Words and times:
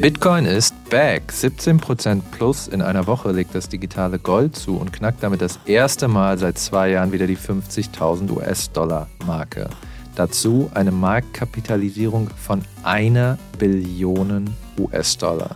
Bitcoin 0.00 0.46
ist 0.46 0.74
back. 0.88 1.30
17% 1.30 2.22
plus 2.30 2.68
in 2.68 2.80
einer 2.80 3.06
Woche 3.06 3.32
legt 3.32 3.54
das 3.54 3.68
digitale 3.68 4.18
Gold 4.18 4.56
zu 4.56 4.78
und 4.78 4.94
knackt 4.94 5.22
damit 5.22 5.42
das 5.42 5.60
erste 5.66 6.08
Mal 6.08 6.38
seit 6.38 6.56
zwei 6.56 6.88
Jahren 6.88 7.12
wieder 7.12 7.26
die 7.26 7.36
50.000 7.36 8.30
US-Dollar-Marke. 8.30 9.68
Dazu 10.14 10.70
eine 10.72 10.90
Marktkapitalisierung 10.90 12.30
von 12.30 12.62
einer 12.82 13.36
Billion 13.58 14.54
US-Dollar. 14.78 15.54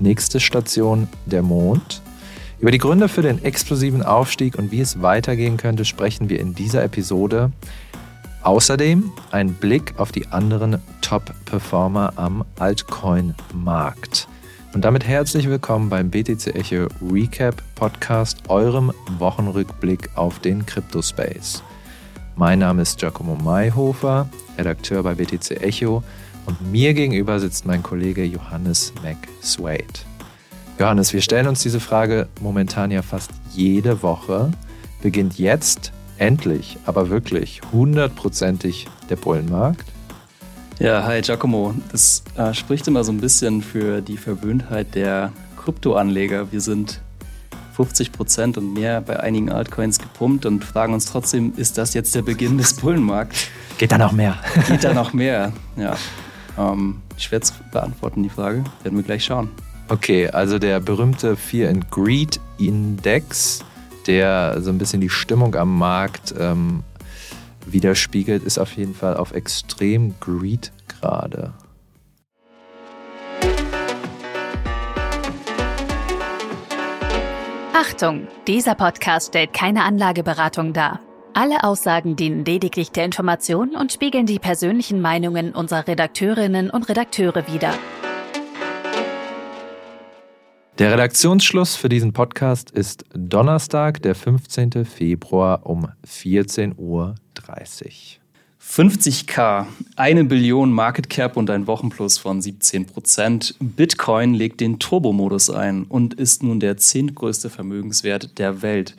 Nächste 0.00 0.38
Station 0.38 1.08
der 1.24 1.40
Mond. 1.40 2.02
Über 2.60 2.70
die 2.70 2.78
Gründe 2.78 3.08
für 3.08 3.22
den 3.22 3.42
explosiven 3.42 4.02
Aufstieg 4.02 4.58
und 4.58 4.70
wie 4.70 4.82
es 4.82 5.00
weitergehen 5.00 5.56
könnte, 5.56 5.86
sprechen 5.86 6.28
wir 6.28 6.40
in 6.40 6.54
dieser 6.54 6.84
Episode. 6.84 7.52
Außerdem 8.42 9.12
ein 9.32 9.52
Blick 9.52 9.94
auf 9.98 10.12
die 10.12 10.28
anderen 10.28 10.80
Top-Performer 11.00 12.12
am 12.16 12.44
Altcoin-Markt. 12.58 14.28
Und 14.74 14.84
damit 14.84 15.06
herzlich 15.06 15.48
willkommen 15.48 15.88
beim 15.88 16.08
BTC 16.10 16.54
Echo 16.54 16.86
Recap 17.10 17.62
Podcast, 17.74 18.48
eurem 18.48 18.92
Wochenrückblick 19.18 20.10
auf 20.14 20.38
den 20.38 20.64
Crypto-Space. 20.64 21.64
Mein 22.36 22.60
Name 22.60 22.82
ist 22.82 23.00
Giacomo 23.00 23.34
Mayhofer, 23.34 24.28
Redakteur 24.56 25.02
bei 25.02 25.14
BTC 25.14 25.60
Echo 25.60 26.04
und 26.46 26.70
mir 26.70 26.94
gegenüber 26.94 27.40
sitzt 27.40 27.66
mein 27.66 27.82
Kollege 27.82 28.24
Johannes 28.24 28.92
McSwade. 29.02 29.82
Johannes, 30.78 31.12
wir 31.12 31.22
stellen 31.22 31.48
uns 31.48 31.62
diese 31.62 31.80
Frage 31.80 32.28
momentan 32.40 32.92
ja 32.92 33.02
fast 33.02 33.32
jede 33.52 34.00
Woche. 34.02 34.52
Beginnt 35.02 35.38
jetzt 35.38 35.92
endlich, 36.18 36.78
aber 36.86 37.10
wirklich 37.10 37.60
hundertprozentig 37.72 38.88
der 39.08 39.16
Bullenmarkt? 39.16 39.86
Ja, 40.78 41.04
hi 41.04 41.20
Giacomo. 41.20 41.74
Das 41.90 42.22
äh, 42.36 42.54
spricht 42.54 42.86
immer 42.86 43.02
so 43.02 43.10
ein 43.10 43.20
bisschen 43.20 43.62
für 43.62 44.00
die 44.00 44.16
Verwöhntheit 44.16 44.94
der 44.94 45.32
Kryptoanleger. 45.56 46.52
Wir 46.52 46.60
sind 46.60 47.00
50 47.74 48.12
Prozent 48.12 48.58
und 48.58 48.74
mehr 48.74 49.00
bei 49.00 49.20
einigen 49.20 49.50
Altcoins 49.50 49.98
gepumpt 49.98 50.46
und 50.46 50.64
fragen 50.64 50.94
uns 50.94 51.06
trotzdem, 51.06 51.52
ist 51.56 51.78
das 51.78 51.94
jetzt 51.94 52.14
der 52.14 52.22
Beginn 52.22 52.58
des 52.58 52.74
Bullenmarkts? 52.74 53.48
Geht 53.78 53.92
da 53.92 53.98
noch 53.98 54.12
mehr? 54.12 54.36
Geht 54.68 54.84
da 54.84 54.94
noch 54.94 55.12
mehr? 55.12 55.52
Ja. 55.76 55.96
Ähm, 56.58 57.00
schwer 57.16 57.40
zu 57.40 57.54
beantworten, 57.72 58.22
die 58.22 58.28
Frage. 58.28 58.64
Werden 58.82 58.96
wir 58.96 59.04
gleich 59.04 59.24
schauen. 59.24 59.48
Okay, 59.88 60.28
also 60.28 60.58
der 60.58 60.80
berühmte 60.80 61.36
Fear 61.36 61.70
and 61.70 61.90
Greed 61.90 62.40
Index 62.58 63.64
der 64.08 64.60
so 64.60 64.70
ein 64.70 64.78
bisschen 64.78 65.00
die 65.00 65.10
Stimmung 65.10 65.54
am 65.54 65.78
Markt 65.78 66.34
ähm, 66.38 66.82
widerspiegelt, 67.66 68.42
ist 68.42 68.58
auf 68.58 68.72
jeden 68.72 68.94
Fall 68.94 69.16
auf 69.16 69.32
extrem 69.32 70.18
Greed 70.18 70.72
gerade. 70.88 71.52
Achtung, 77.74 78.26
dieser 78.48 78.74
Podcast 78.74 79.28
stellt 79.28 79.52
keine 79.52 79.84
Anlageberatung 79.84 80.72
dar. 80.72 81.00
Alle 81.32 81.62
Aussagen 81.62 82.16
dienen 82.16 82.44
lediglich 82.44 82.90
der 82.90 83.04
Information 83.04 83.76
und 83.76 83.92
spiegeln 83.92 84.26
die 84.26 84.40
persönlichen 84.40 85.00
Meinungen 85.00 85.54
unserer 85.54 85.86
Redakteurinnen 85.86 86.70
und 86.70 86.88
Redakteure 86.88 87.46
wider. 87.46 87.72
Der 90.78 90.92
Redaktionsschluss 90.92 91.74
für 91.74 91.88
diesen 91.88 92.12
Podcast 92.12 92.70
ist 92.70 93.04
Donnerstag, 93.12 94.00
der 94.02 94.14
15. 94.14 94.84
Februar 94.84 95.66
um 95.66 95.88
14.30 96.06 96.76
Uhr. 96.76 97.16
50k, 98.62 99.66
eine 99.96 100.22
Billion 100.22 100.70
Market 100.70 101.10
Cap 101.10 101.36
und 101.36 101.50
ein 101.50 101.66
Wochenplus 101.66 102.18
von 102.18 102.40
17 102.40 102.86
Prozent. 102.86 103.56
Bitcoin 103.58 104.34
legt 104.34 104.60
den 104.60 104.78
Turbo-Modus 104.78 105.50
ein 105.50 105.82
und 105.82 106.14
ist 106.14 106.44
nun 106.44 106.60
der 106.60 106.76
zehntgrößte 106.76 107.50
Vermögenswert 107.50 108.38
der 108.38 108.62
Welt. 108.62 108.94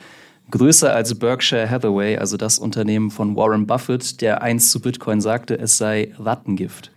Größer 0.50 0.94
als 0.94 1.18
Berkshire 1.18 1.70
Hathaway, 1.70 2.18
also 2.18 2.36
das 2.36 2.58
Unternehmen 2.58 3.10
von 3.10 3.36
Warren 3.36 3.66
Buffett, 3.66 4.20
der 4.20 4.42
einst 4.42 4.70
zu 4.70 4.80
Bitcoin 4.80 5.22
sagte, 5.22 5.58
es 5.58 5.78
sei 5.78 6.12
Rattengift. 6.18 6.90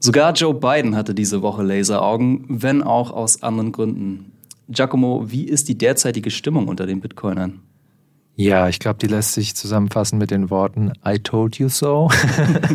Sogar 0.00 0.32
Joe 0.32 0.54
Biden 0.54 0.94
hatte 0.94 1.14
diese 1.14 1.42
Woche 1.42 1.62
Laseraugen, 1.62 2.44
wenn 2.48 2.82
auch 2.82 3.10
aus 3.10 3.42
anderen 3.42 3.72
Gründen. 3.72 4.32
Giacomo, 4.68 5.24
wie 5.26 5.44
ist 5.44 5.68
die 5.68 5.76
derzeitige 5.76 6.30
Stimmung 6.30 6.68
unter 6.68 6.86
den 6.86 7.00
Bitcoinern? 7.00 7.60
Ja, 8.36 8.68
ich 8.68 8.78
glaube, 8.78 9.00
die 9.00 9.08
lässt 9.08 9.32
sich 9.32 9.56
zusammenfassen 9.56 10.18
mit 10.18 10.30
den 10.30 10.50
Worten 10.50 10.92
I 11.04 11.18
told 11.18 11.58
you 11.58 11.68
so. 11.68 12.08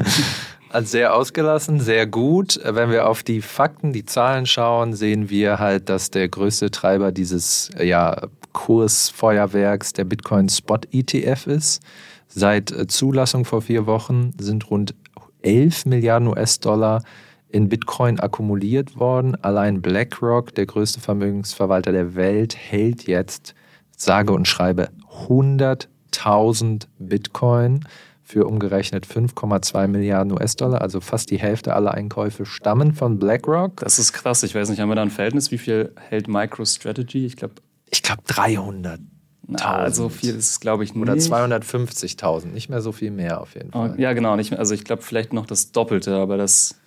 also 0.69 0.87
sehr 0.87 1.15
ausgelassen, 1.15 1.79
sehr 1.79 2.05
gut. 2.05 2.59
Wenn 2.65 2.91
wir 2.91 3.07
auf 3.07 3.23
die 3.23 3.41
Fakten, 3.41 3.93
die 3.93 4.05
Zahlen 4.05 4.45
schauen, 4.45 4.93
sehen 4.93 5.29
wir 5.29 5.59
halt, 5.59 5.87
dass 5.87 6.11
der 6.11 6.27
größte 6.27 6.71
Treiber 6.71 7.13
dieses 7.13 7.69
ja, 7.81 8.27
Kursfeuerwerks 8.51 9.93
der 9.93 10.03
Bitcoin 10.03 10.49
Spot 10.49 10.79
ETF 10.91 11.47
ist. 11.47 11.81
Seit 12.27 12.91
Zulassung 12.91 13.45
vor 13.45 13.61
vier 13.61 13.85
Wochen 13.85 14.33
sind 14.39 14.69
rund 14.69 14.95
11 15.43 15.85
Milliarden 15.85 16.27
US-Dollar 16.29 17.03
in 17.49 17.69
Bitcoin 17.69 18.19
akkumuliert 18.19 18.97
worden. 18.99 19.35
Allein 19.43 19.81
BlackRock, 19.81 20.55
der 20.55 20.65
größte 20.65 20.99
Vermögensverwalter 20.99 21.91
der 21.91 22.15
Welt, 22.15 22.55
hält 22.57 23.05
jetzt 23.05 23.53
sage 23.95 24.33
und 24.33 24.47
schreibe 24.47 24.89
100.000 25.27 26.87
Bitcoin 26.97 27.85
für 28.23 28.47
umgerechnet 28.47 29.05
5,2 29.05 29.87
Milliarden 29.87 30.33
US-Dollar, 30.33 30.81
also 30.81 31.01
fast 31.01 31.29
die 31.29 31.37
Hälfte 31.37 31.75
aller 31.75 31.93
Einkäufe 31.93 32.45
stammen 32.45 32.93
von 32.93 33.19
BlackRock. 33.19 33.77
Das 33.77 33.99
ist 33.99 34.13
krass. 34.13 34.41
Ich 34.43 34.55
weiß 34.55 34.69
nicht, 34.69 34.79
haben 34.79 34.89
wir 34.89 34.95
da 34.95 35.03
ein 35.03 35.11
Verhältnis? 35.11 35.51
Wie 35.51 35.57
viel 35.57 35.93
hält 36.09 36.27
MicroStrategy? 36.27 37.25
Ich 37.25 37.35
glaube, 37.35 37.55
ich 37.91 38.01
glaube 38.01 38.23
300. 38.25 38.99
Na, 39.45 39.89
so 39.91 40.09
viel 40.09 40.35
ist 40.35 40.51
es, 40.51 40.59
glaube 40.59 40.83
ich, 40.83 40.95
nicht. 40.95 41.01
Oder 41.01 41.13
250.000, 41.13 42.47
nicht 42.47 42.69
mehr 42.69 42.81
so 42.81 42.91
viel 42.91 43.11
mehr 43.11 43.41
auf 43.41 43.55
jeden 43.55 43.71
Fall. 43.71 43.95
Ja, 43.97 44.13
genau. 44.13 44.35
Nicht 44.35 44.51
mehr, 44.51 44.59
also 44.59 44.73
ich 44.73 44.85
glaube 44.85 45.01
vielleicht 45.01 45.33
noch 45.33 45.45
das 45.45 45.71
Doppelte, 45.71 46.15
aber 46.15 46.37
das. 46.37 46.79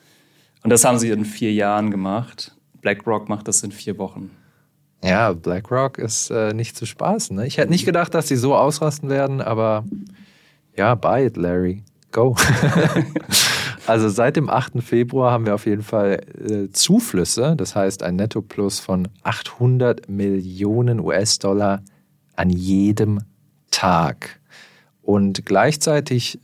Und 0.62 0.71
das 0.71 0.84
haben 0.84 0.99
sie 0.99 1.11
in 1.11 1.25
vier 1.25 1.53
Jahren 1.53 1.91
gemacht. 1.91 2.56
BlackRock 2.81 3.28
macht 3.28 3.47
das 3.47 3.62
in 3.62 3.72
vier 3.72 3.99
Wochen. 3.99 4.31
Ja, 5.05 5.33
BlackRock 5.33 5.99
ist 5.99 6.31
äh, 6.31 6.55
nicht 6.55 6.77
zu 6.77 6.87
spaßen. 6.87 7.37
Ne? 7.37 7.47
Ich 7.47 7.59
hätte 7.59 7.71
nicht 7.71 7.84
gedacht, 7.84 8.15
dass 8.15 8.28
sie 8.28 8.37
so 8.37 8.56
ausrasten 8.56 9.11
werden, 9.11 9.41
aber 9.41 9.84
ja, 10.77 10.94
buy 10.94 11.27
it, 11.27 11.37
Larry. 11.37 11.83
Go. 12.11 12.34
also 13.87 14.09
seit 14.09 14.37
dem 14.37 14.49
8. 14.49 14.83
Februar 14.83 15.33
haben 15.33 15.44
wir 15.44 15.55
auf 15.55 15.67
jeden 15.67 15.83
Fall 15.83 16.21
äh, 16.38 16.71
Zuflüsse, 16.71 17.55
das 17.56 17.77
heißt 17.77 18.03
ein 18.03 18.17
Netto-Plus 18.17 18.81
von 18.81 19.09
800 19.23 20.09
Millionen 20.09 21.00
US-Dollar 21.00 21.83
an 22.37 22.51
jedem 22.51 23.21
Tag. 23.71 24.41
Und 25.03 25.47
gleichzeitig 25.47 26.39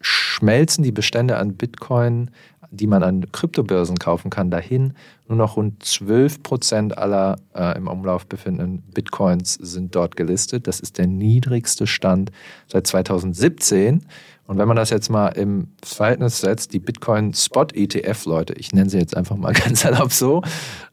schmelzen 0.00 0.84
die 0.84 0.92
Bestände 0.92 1.36
an 1.38 1.54
Bitcoin, 1.54 2.30
die 2.70 2.86
man 2.86 3.02
an 3.02 3.30
Kryptobörsen 3.32 3.98
kaufen 3.98 4.30
kann, 4.30 4.50
dahin. 4.50 4.94
Nur 5.28 5.36
noch 5.36 5.56
rund 5.56 5.82
12 5.84 6.42
Prozent 6.42 6.98
aller 6.98 7.36
äh, 7.54 7.76
im 7.76 7.86
Umlauf 7.86 8.26
befindenden 8.26 8.82
Bitcoins 8.92 9.54
sind 9.54 9.94
dort 9.94 10.16
gelistet. 10.16 10.66
Das 10.66 10.80
ist 10.80 10.98
der 10.98 11.06
niedrigste 11.06 11.86
Stand 11.86 12.32
seit 12.66 12.86
2017. 12.86 14.06
Und 14.48 14.56
wenn 14.56 14.66
man 14.66 14.78
das 14.78 14.88
jetzt 14.88 15.10
mal 15.10 15.28
im 15.28 15.68
Verhältnis 15.84 16.40
setzt, 16.40 16.72
die 16.72 16.78
Bitcoin 16.78 17.34
Spot 17.34 17.66
ETF 17.74 18.24
Leute, 18.24 18.54
ich 18.54 18.72
nenne 18.72 18.88
sie 18.88 18.96
jetzt 18.96 19.14
einfach 19.14 19.36
mal 19.36 19.52
ganz 19.64 19.84
erlaubt 19.84 20.14
so, 20.14 20.40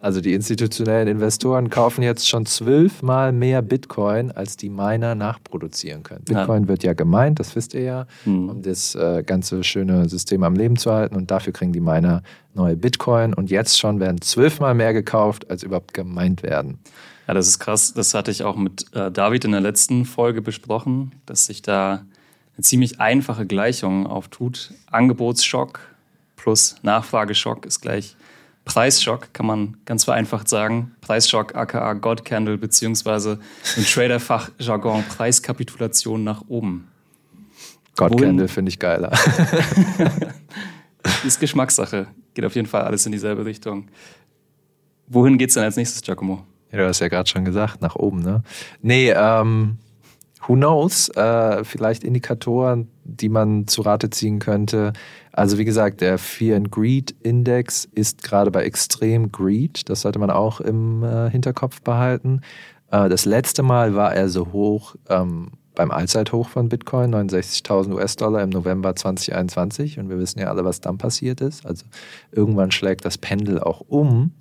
also 0.02 0.20
die 0.20 0.34
institutionellen 0.34 1.08
Investoren 1.08 1.70
kaufen 1.70 2.04
jetzt 2.04 2.28
schon 2.28 2.46
zwölfmal 2.46 3.32
mehr 3.32 3.62
Bitcoin, 3.62 4.32
als 4.32 4.58
die 4.58 4.70
Miner 4.70 5.16
nachproduzieren 5.16 6.04
können. 6.04 6.26
Bitcoin 6.26 6.64
ja. 6.64 6.68
wird 6.68 6.84
ja 6.84 6.92
gemeint, 6.92 7.40
das 7.40 7.56
wisst 7.56 7.74
ihr 7.74 7.84
ja, 7.84 8.08
mhm. 8.26 8.50
um 8.50 8.62
das 8.62 8.94
äh, 8.94 9.24
ganze 9.26 9.64
schöne 9.64 10.10
System 10.10 10.44
am 10.44 10.56
Leben 10.56 10.76
zu 10.76 10.92
halten 10.92 11.16
und 11.16 11.32
dafür 11.32 11.54
kriegen 11.54 11.72
die 11.72 11.80
Miner 11.80 12.24
neue 12.56 12.76
Bitcoin 12.76 13.34
und 13.34 13.50
jetzt 13.50 13.80
schon 13.80 14.00
werden 14.00 14.22
zwölfmal 14.22 14.74
mehr 14.74 14.94
gekauft, 14.94 15.50
als 15.50 15.64
überhaupt 15.64 15.94
gemeint 15.94 16.44
werden. 16.44 16.80
Ja, 17.28 17.34
das 17.34 17.48
ist 17.48 17.60
krass. 17.60 17.94
Das 17.94 18.14
hatte 18.14 18.32
ich 18.32 18.44
auch 18.44 18.56
mit 18.56 18.94
äh, 18.94 19.12
David 19.12 19.46
in 19.46 19.52
der 19.52 19.62
letzten 19.62 20.06
Folge 20.06 20.42
besprochen, 20.42 21.12
dass 21.26 21.46
sich 21.46 21.62
da 21.62 22.06
eine 22.56 22.64
ziemlich 22.64 23.00
einfache 23.00 23.46
Gleichung 23.46 24.08
auftut. 24.08 24.72
Angebotsschock 24.92 25.80
plus 26.36 26.76
Nachfrageschock 26.84 27.66
ist 27.66 27.82
gleich 27.82 28.16
Preisschock, 28.66 29.34
kann 29.34 29.46
man 29.46 29.78
ganz 29.86 30.06
vereinfacht 30.06 30.50
sagen. 30.50 30.96
Preisschock 31.02 31.56
aka 31.56 31.94
God 31.94 32.26
Candle 32.26 32.58
beziehungsweise 32.58 33.40
im 33.78 33.84
Traderfachjargon 33.84 35.04
Preiskapitulation 35.04 36.24
nach 36.24 36.44
oben. 36.48 36.88
God 37.96 38.20
Candle 38.20 38.48
finde 38.48 38.70
ich 38.70 38.80
geiler. 38.80 39.12
ist 41.26 41.40
Geschmackssache. 41.40 42.08
Geht 42.34 42.46
auf 42.46 42.56
jeden 42.56 42.68
Fall 42.68 42.82
alles 42.82 43.06
in 43.06 43.12
dieselbe 43.12 43.46
Richtung. 43.46 43.88
Wohin 45.08 45.38
geht 45.38 45.50
es 45.50 45.56
denn 45.56 45.64
als 45.64 45.78
nächstes, 45.78 46.02
Giacomo? 46.02 46.44
Ja, 46.72 46.80
du 46.80 46.88
hast 46.88 47.00
ja 47.00 47.08
gerade 47.08 47.30
schon 47.30 47.46
gesagt, 47.46 47.82
nach 47.82 47.96
oben, 47.96 48.22
ne? 48.22 48.44
Nee, 48.82 49.12
ähm, 49.12 49.78
who 50.48 50.56
knows? 50.56 51.10
Äh, 51.10 51.64
vielleicht 51.64 52.04
Indikatoren, 52.04 52.90
die 53.04 53.30
man 53.30 53.68
zu 53.68 53.82
Rate 53.82 54.10
ziehen 54.10 54.40
könnte. 54.40 54.94
Also 55.32 55.58
wie 55.58 55.66
gesagt, 55.66 56.02
der 56.02 56.18
Fear 56.18 56.58
and 56.58 56.72
Greed 56.72 57.16
Index 57.22 57.88
ist 57.94 58.24
gerade 58.24 58.52
bei 58.52 58.64
extrem 58.64 59.32
Greed. 59.32 59.90
Das 59.90 60.02
sollte 60.02 60.20
man 60.20 60.32
auch 60.32 60.60
im 60.60 61.04
äh, 61.04 61.30
Hinterkopf 61.30 61.82
behalten. 61.82 62.42
Äh, 62.92 63.10
das 63.10 63.26
letzte 63.26 63.64
Mal 63.64 63.96
war 63.96 64.14
er 64.14 64.30
so 64.30 64.52
hoch 64.52 64.96
ähm, 65.10 65.52
beim 65.76 65.92
Allzeithoch 65.92 66.50
von 66.50 66.70
Bitcoin, 66.70 67.14
69.000 67.14 67.94
US-Dollar 67.94 68.44
im 68.44 68.50
November 68.50 68.96
2021. 68.96 70.00
Und 70.00 70.10
wir 70.10 70.18
wissen 70.18 70.40
ja 70.40 70.48
alle, 70.48 70.66
was 70.66 70.82
dann 70.82 70.98
passiert 70.98 71.42
ist. 71.42 71.66
Also 71.66 71.86
irgendwann 72.32 72.72
schlägt 72.72 73.06
das 73.06 73.18
Pendel 73.18 73.60
auch 73.60 73.82
um. 73.88 74.32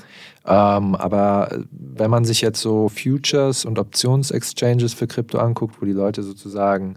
Ähm, 0.47 0.95
aber 0.95 1.65
wenn 1.71 2.11
man 2.11 2.25
sich 2.25 2.41
jetzt 2.41 2.61
so 2.61 2.89
Futures 2.89 3.65
und 3.65 3.79
Options-Exchanges 3.79 4.95
für 4.95 5.07
Krypto 5.07 5.39
anguckt, 5.39 5.81
wo 5.81 5.87
die 5.87 5.93
Leute 5.93 6.23
sozusagen 6.23 6.97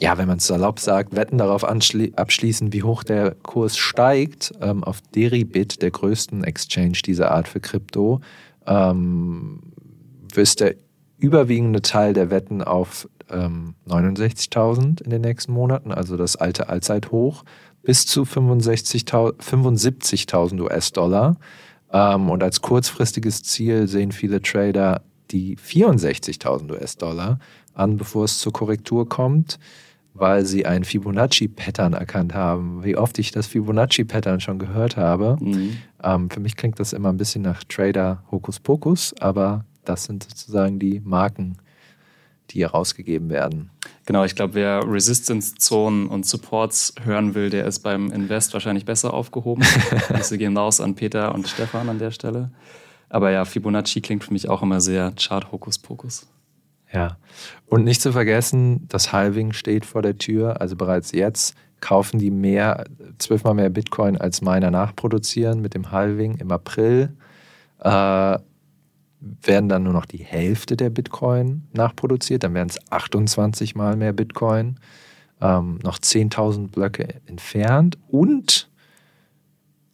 ja, 0.00 0.16
wenn 0.16 0.28
man 0.28 0.38
es 0.38 0.46
salopp 0.46 0.80
sagt, 0.80 1.14
Wetten 1.14 1.36
darauf 1.36 1.62
abschließen, 1.62 2.72
wie 2.72 2.82
hoch 2.82 3.02
der 3.04 3.34
Kurs 3.42 3.76
steigt, 3.76 4.50
ähm, 4.62 4.82
auf 4.82 5.02
Deribit, 5.14 5.82
der 5.82 5.90
größten 5.90 6.42
Exchange 6.42 7.00
dieser 7.04 7.30
Art 7.30 7.46
für 7.46 7.60
Krypto, 7.60 8.22
ähm, 8.66 9.60
der 10.56 10.74
überwiegende 11.20 11.82
Teil 11.82 12.12
der 12.12 12.30
Wetten 12.30 12.62
auf 12.62 13.08
ähm, 13.30 13.74
69.000 13.88 15.02
in 15.02 15.10
den 15.10 15.22
nächsten 15.22 15.52
Monaten, 15.52 15.92
also 15.92 16.16
das 16.16 16.36
alte 16.36 16.68
Allzeithoch, 16.68 17.44
bis 17.82 18.06
zu 18.06 18.22
75.000 18.22 20.60
US-Dollar. 20.60 21.36
Ähm, 21.92 22.30
und 22.30 22.42
als 22.42 22.60
kurzfristiges 22.60 23.42
Ziel 23.42 23.88
sehen 23.88 24.12
viele 24.12 24.42
Trader 24.42 25.02
die 25.30 25.56
64.000 25.56 26.70
US-Dollar 26.72 27.38
an, 27.74 27.96
bevor 27.96 28.24
es 28.24 28.38
zur 28.38 28.52
Korrektur 28.52 29.08
kommt 29.08 29.58
weil 30.14 30.44
sie 30.44 30.66
ein 30.66 30.84
Fibonacci-Pattern 30.84 31.92
erkannt 31.92 32.34
haben. 32.34 32.84
Wie 32.84 32.96
oft 32.96 33.18
ich 33.18 33.30
das 33.30 33.46
Fibonacci-Pattern 33.46 34.40
schon 34.40 34.58
gehört 34.58 34.96
habe. 34.96 35.36
Mhm. 35.40 35.76
Ähm, 36.02 36.30
für 36.30 36.40
mich 36.40 36.56
klingt 36.56 36.80
das 36.80 36.92
immer 36.92 37.10
ein 37.10 37.16
bisschen 37.16 37.42
nach 37.42 37.62
Trader 37.64 38.22
Hokuspokus, 38.30 39.14
aber 39.20 39.64
das 39.90 40.04
sind 40.04 40.22
sozusagen 40.22 40.78
die 40.78 41.00
Marken, 41.00 41.58
die 42.50 42.58
hier 42.58 42.70
rausgegeben 42.70 43.28
werden. 43.28 43.70
Genau, 44.06 44.24
ich 44.24 44.34
glaube, 44.34 44.54
wer 44.54 44.82
Resistance-Zonen 44.86 46.06
und 46.06 46.26
Supports 46.26 46.94
hören 47.02 47.34
will, 47.34 47.50
der 47.50 47.64
ist 47.66 47.80
beim 47.80 48.10
Invest 48.10 48.52
wahrscheinlich 48.54 48.84
besser 48.84 49.12
aufgehoben. 49.12 49.64
Grüße 50.08 50.38
gehen 50.38 50.56
raus 50.56 50.80
an 50.80 50.94
Peter 50.94 51.34
und 51.34 51.48
Stefan 51.48 51.88
an 51.88 51.98
der 51.98 52.10
Stelle. 52.10 52.50
Aber 53.08 53.30
ja, 53.30 53.44
Fibonacci 53.44 54.00
klingt 54.00 54.24
für 54.24 54.32
mich 54.32 54.48
auch 54.48 54.62
immer 54.62 54.80
sehr 54.80 55.12
Chart-Hokuspokus. 55.12 56.28
Ja. 56.92 57.16
Und 57.66 57.84
nicht 57.84 58.00
zu 58.00 58.12
vergessen, 58.12 58.86
das 58.88 59.12
Halving 59.12 59.52
steht 59.52 59.84
vor 59.84 60.02
der 60.02 60.18
Tür. 60.18 60.60
Also 60.60 60.76
bereits 60.76 61.12
jetzt 61.12 61.54
kaufen 61.80 62.18
die 62.18 62.30
mehr, 62.30 62.84
zwölfmal 63.18 63.54
mehr 63.54 63.70
Bitcoin 63.70 64.16
als 64.16 64.42
Miner 64.42 64.70
nachproduzieren 64.70 65.60
mit 65.60 65.74
dem 65.74 65.90
Halving 65.90 66.36
im 66.36 66.52
April. 66.52 67.16
Äh, 67.80 68.38
werden 69.20 69.68
dann 69.68 69.82
nur 69.82 69.92
noch 69.92 70.06
die 70.06 70.24
Hälfte 70.24 70.76
der 70.76 70.90
Bitcoin 70.90 71.68
nachproduziert, 71.72 72.42
dann 72.44 72.54
werden 72.54 72.70
es 72.70 72.78
28 72.90 73.74
mal 73.74 73.96
mehr 73.96 74.12
Bitcoin, 74.12 74.78
ähm, 75.40 75.78
noch 75.82 75.98
10.000 75.98 76.68
Blöcke 76.68 77.20
entfernt 77.26 77.98
und 78.08 78.68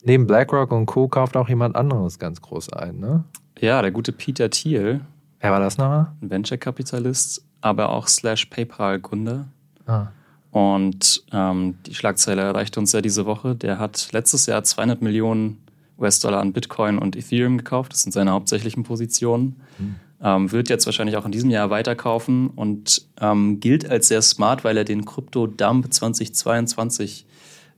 neben 0.05 0.26
BlackRock 0.26 0.73
und 0.73 0.87
Co. 0.87 1.08
kauft 1.08 1.37
auch 1.37 1.49
jemand 1.49 1.76
anderes 1.76 2.19
ganz 2.19 2.40
groß 2.40 2.73
ein, 2.73 2.99
ne? 2.99 3.25
Ja, 3.58 3.81
der 3.81 3.90
gute 3.90 4.12
Peter 4.12 4.50
Thiel, 4.50 5.00
Wer 5.40 5.52
war 5.52 5.61
das 5.61 5.79
nochmal? 5.79 6.12
Ein 6.20 6.31
Venture-Kapitalist, 6.31 7.44
aber 7.61 7.90
auch 7.90 8.08
slash 8.08 8.46
PayPal-Gründer. 8.46 9.46
Ah. 9.87 10.08
Und 10.50 11.25
ähm, 11.32 11.76
die 11.87 11.94
Schlagzeile 11.94 12.43
erreichte 12.43 12.81
uns 12.81 12.93
ja 12.93 13.00
diese 13.00 13.26
Woche. 13.26 13.55
Der 13.55 13.79
hat 13.79 14.08
letztes 14.12 14.46
Jahr 14.46 14.64
200 14.64 15.02
Millionen 15.02 15.62
US-Dollar 15.98 16.40
an 16.40 16.52
Bitcoin 16.52 16.98
und 16.98 17.16
Ethereum 17.16 17.58
gekauft. 17.58 17.93
Das 17.93 18.02
sind 18.02 18.12
seine 18.12 18.32
hauptsächlichen 18.32 18.82
Positionen. 18.82 19.56
Hm. 19.78 19.94
Ähm, 20.22 20.52
wird 20.52 20.70
jetzt 20.70 20.87
wahrscheinlich 20.87 21.16
auch 21.16 21.26
in 21.26 21.32
diesem 21.32 21.50
Jahr 21.50 21.69
weiterkaufen 21.69 22.48
und 22.48 23.06
ähm, 23.20 23.60
gilt 23.60 23.88
als 23.88 24.08
sehr 24.08 24.22
smart, 24.22 24.64
weil 24.64 24.76
er 24.76 24.84
den 24.84 25.04
Krypto-Dump 25.04 25.93
2022 25.93 27.26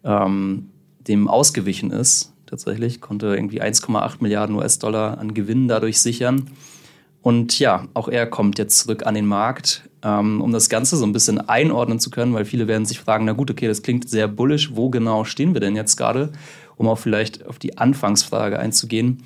ähm, 0.04 0.70
dem 1.08 1.26
ausgewichen 1.26 1.90
ist. 1.90 2.32
Tatsächlich 2.46 3.00
konnte 3.00 3.34
irgendwie 3.34 3.60
1,8 3.60 4.16
Milliarden 4.20 4.54
US-Dollar 4.56 5.18
an 5.18 5.34
Gewinnen 5.34 5.68
dadurch 5.68 6.00
sichern. 6.00 6.50
Und 7.22 7.58
ja, 7.58 7.88
auch 7.94 8.08
er 8.08 8.26
kommt 8.26 8.58
jetzt 8.58 8.78
zurück 8.78 9.04
an 9.04 9.14
den 9.14 9.26
Markt, 9.26 9.82
ähm, 10.02 10.40
um 10.40 10.52
das 10.52 10.68
Ganze 10.68 10.96
so 10.96 11.04
ein 11.04 11.12
bisschen 11.12 11.46
einordnen 11.48 11.98
zu 11.98 12.10
können, 12.10 12.32
weil 12.32 12.44
viele 12.44 12.68
werden 12.68 12.86
sich 12.86 13.00
fragen, 13.00 13.24
na 13.24 13.32
gut, 13.32 13.50
okay, 13.50 13.66
das 13.66 13.82
klingt 13.82 14.08
sehr 14.08 14.28
bullisch, 14.28 14.74
wo 14.74 14.88
genau 14.88 15.24
stehen 15.24 15.54
wir 15.54 15.60
denn 15.60 15.76
jetzt 15.76 15.96
gerade, 15.96 16.30
um 16.78 16.88
auch 16.88 16.98
vielleicht 16.98 17.46
auf 17.46 17.58
die 17.58 17.76
Anfangsfrage 17.76 18.58
einzugehen. 18.58 19.22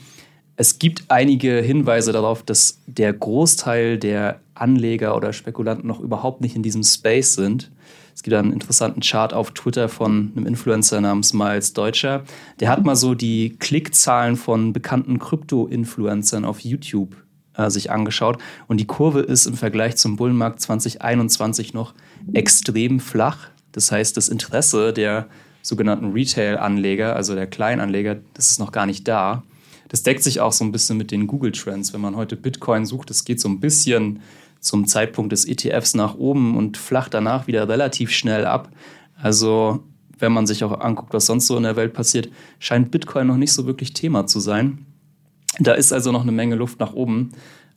Es 0.57 0.79
gibt 0.79 1.05
einige 1.09 1.61
Hinweise 1.61 2.13
darauf, 2.13 2.43
dass 2.43 2.81
der 2.87 3.13
Großteil 3.13 3.99
der 3.99 4.41
Anleger 4.55 5.17
oder 5.17 5.33
Spekulanten 5.33 5.87
noch 5.87 6.01
überhaupt 6.01 6.41
nicht 6.41 6.57
in 6.57 6.63
diesem 6.63 6.83
Space 6.83 7.35
sind. 7.35 7.71
Es 8.15 8.23
gibt 8.23 8.37
einen 8.37 8.53
interessanten 8.53 9.01
Chart 9.01 9.33
auf 9.33 9.53
Twitter 9.53 9.89
von 9.89 10.33
einem 10.37 10.47
Influencer 10.47 11.01
namens 11.01 11.33
Miles 11.33 11.73
Deutscher. 11.73 12.25
Der 12.61 12.69
hat 12.69 12.85
mal 12.85 12.97
so 12.97 13.15
die 13.15 13.57
Klickzahlen 13.59 14.37
von 14.37 14.73
bekannten 14.73 15.19
Krypto-Influencern 15.19 16.45
auf 16.45 16.61
YouTube 16.61 17.17
äh, 17.57 17.71
sich 17.71 17.91
angeschaut. 17.91 18.39
Und 18.69 18.79
die 18.79 18.87
Kurve 18.87 19.21
ist 19.21 19.47
im 19.47 19.55
Vergleich 19.55 19.97
zum 19.97 20.17
Bullenmarkt 20.17 20.61
2021 20.61 21.73
noch 21.73 21.95
extrem 22.35 23.01
flach. 23.01 23.49
Das 23.73 23.91
heißt, 23.91 24.17
das 24.19 24.29
Interesse 24.29 24.93
der 24.93 25.27
sogenannten 25.63 26.13
Retail-Anleger, 26.13 27.17
also 27.17 27.35
der 27.35 27.47
Kleinanleger, 27.47 28.21
das 28.35 28.51
ist 28.51 28.59
noch 28.59 28.73
gar 28.73 28.87
nicht 28.87 29.07
da. 29.09 29.43
Das 29.89 30.03
deckt 30.03 30.23
sich 30.23 30.41
auch 30.41 30.53
so 30.53 30.65
ein 30.65 30.73
bisschen 30.73 30.97
mit 30.97 31.11
den 31.11 31.27
Google-Trends. 31.27 31.93
Wenn 31.93 32.01
man 32.01 32.17
heute 32.17 32.37
Bitcoin 32.37 32.87
sucht, 32.87 33.11
das 33.11 33.25
geht 33.25 33.41
so 33.41 33.49
ein 33.49 33.61
bisschen 33.61 34.21
zum 34.59 34.87
Zeitpunkt 34.87 35.33
des 35.33 35.45
ETFs 35.45 35.95
nach 35.95 36.15
oben 36.15 36.57
und 36.57 36.77
flacht 36.77 37.15
danach 37.15 37.47
wieder 37.47 37.69
relativ 37.69 38.11
schnell 38.11 38.47
ab. 38.47 38.71
Also 39.21 39.83
wenn 40.19 40.33
man 40.33 40.47
sich 40.47 40.65
auch 40.65 40.81
anguckt, 40.81 41.13
was 41.13 41.27
sonst 41.27 41.47
so 41.47 41.57
in 41.57 41.65
der 41.65 41.77
Welt 41.77 41.93
passiert, 41.93 42.29
scheint 42.59 42.91
Bitcoin 42.91 43.27
noch 43.27 43.37
nicht 43.37 43.53
so 43.53 43.67
wirklich 43.67 43.93
Thema 43.93 44.27
zu 44.27 44.41
sein. 44.41 44.87
Da 45.59 45.73
ist 45.75 45.93
also 45.93 46.13
noch 46.13 46.23
eine 46.23 46.33
Menge 46.33 46.55
Luft 46.55 46.81
nach 46.81 46.95
oben. 46.95 47.33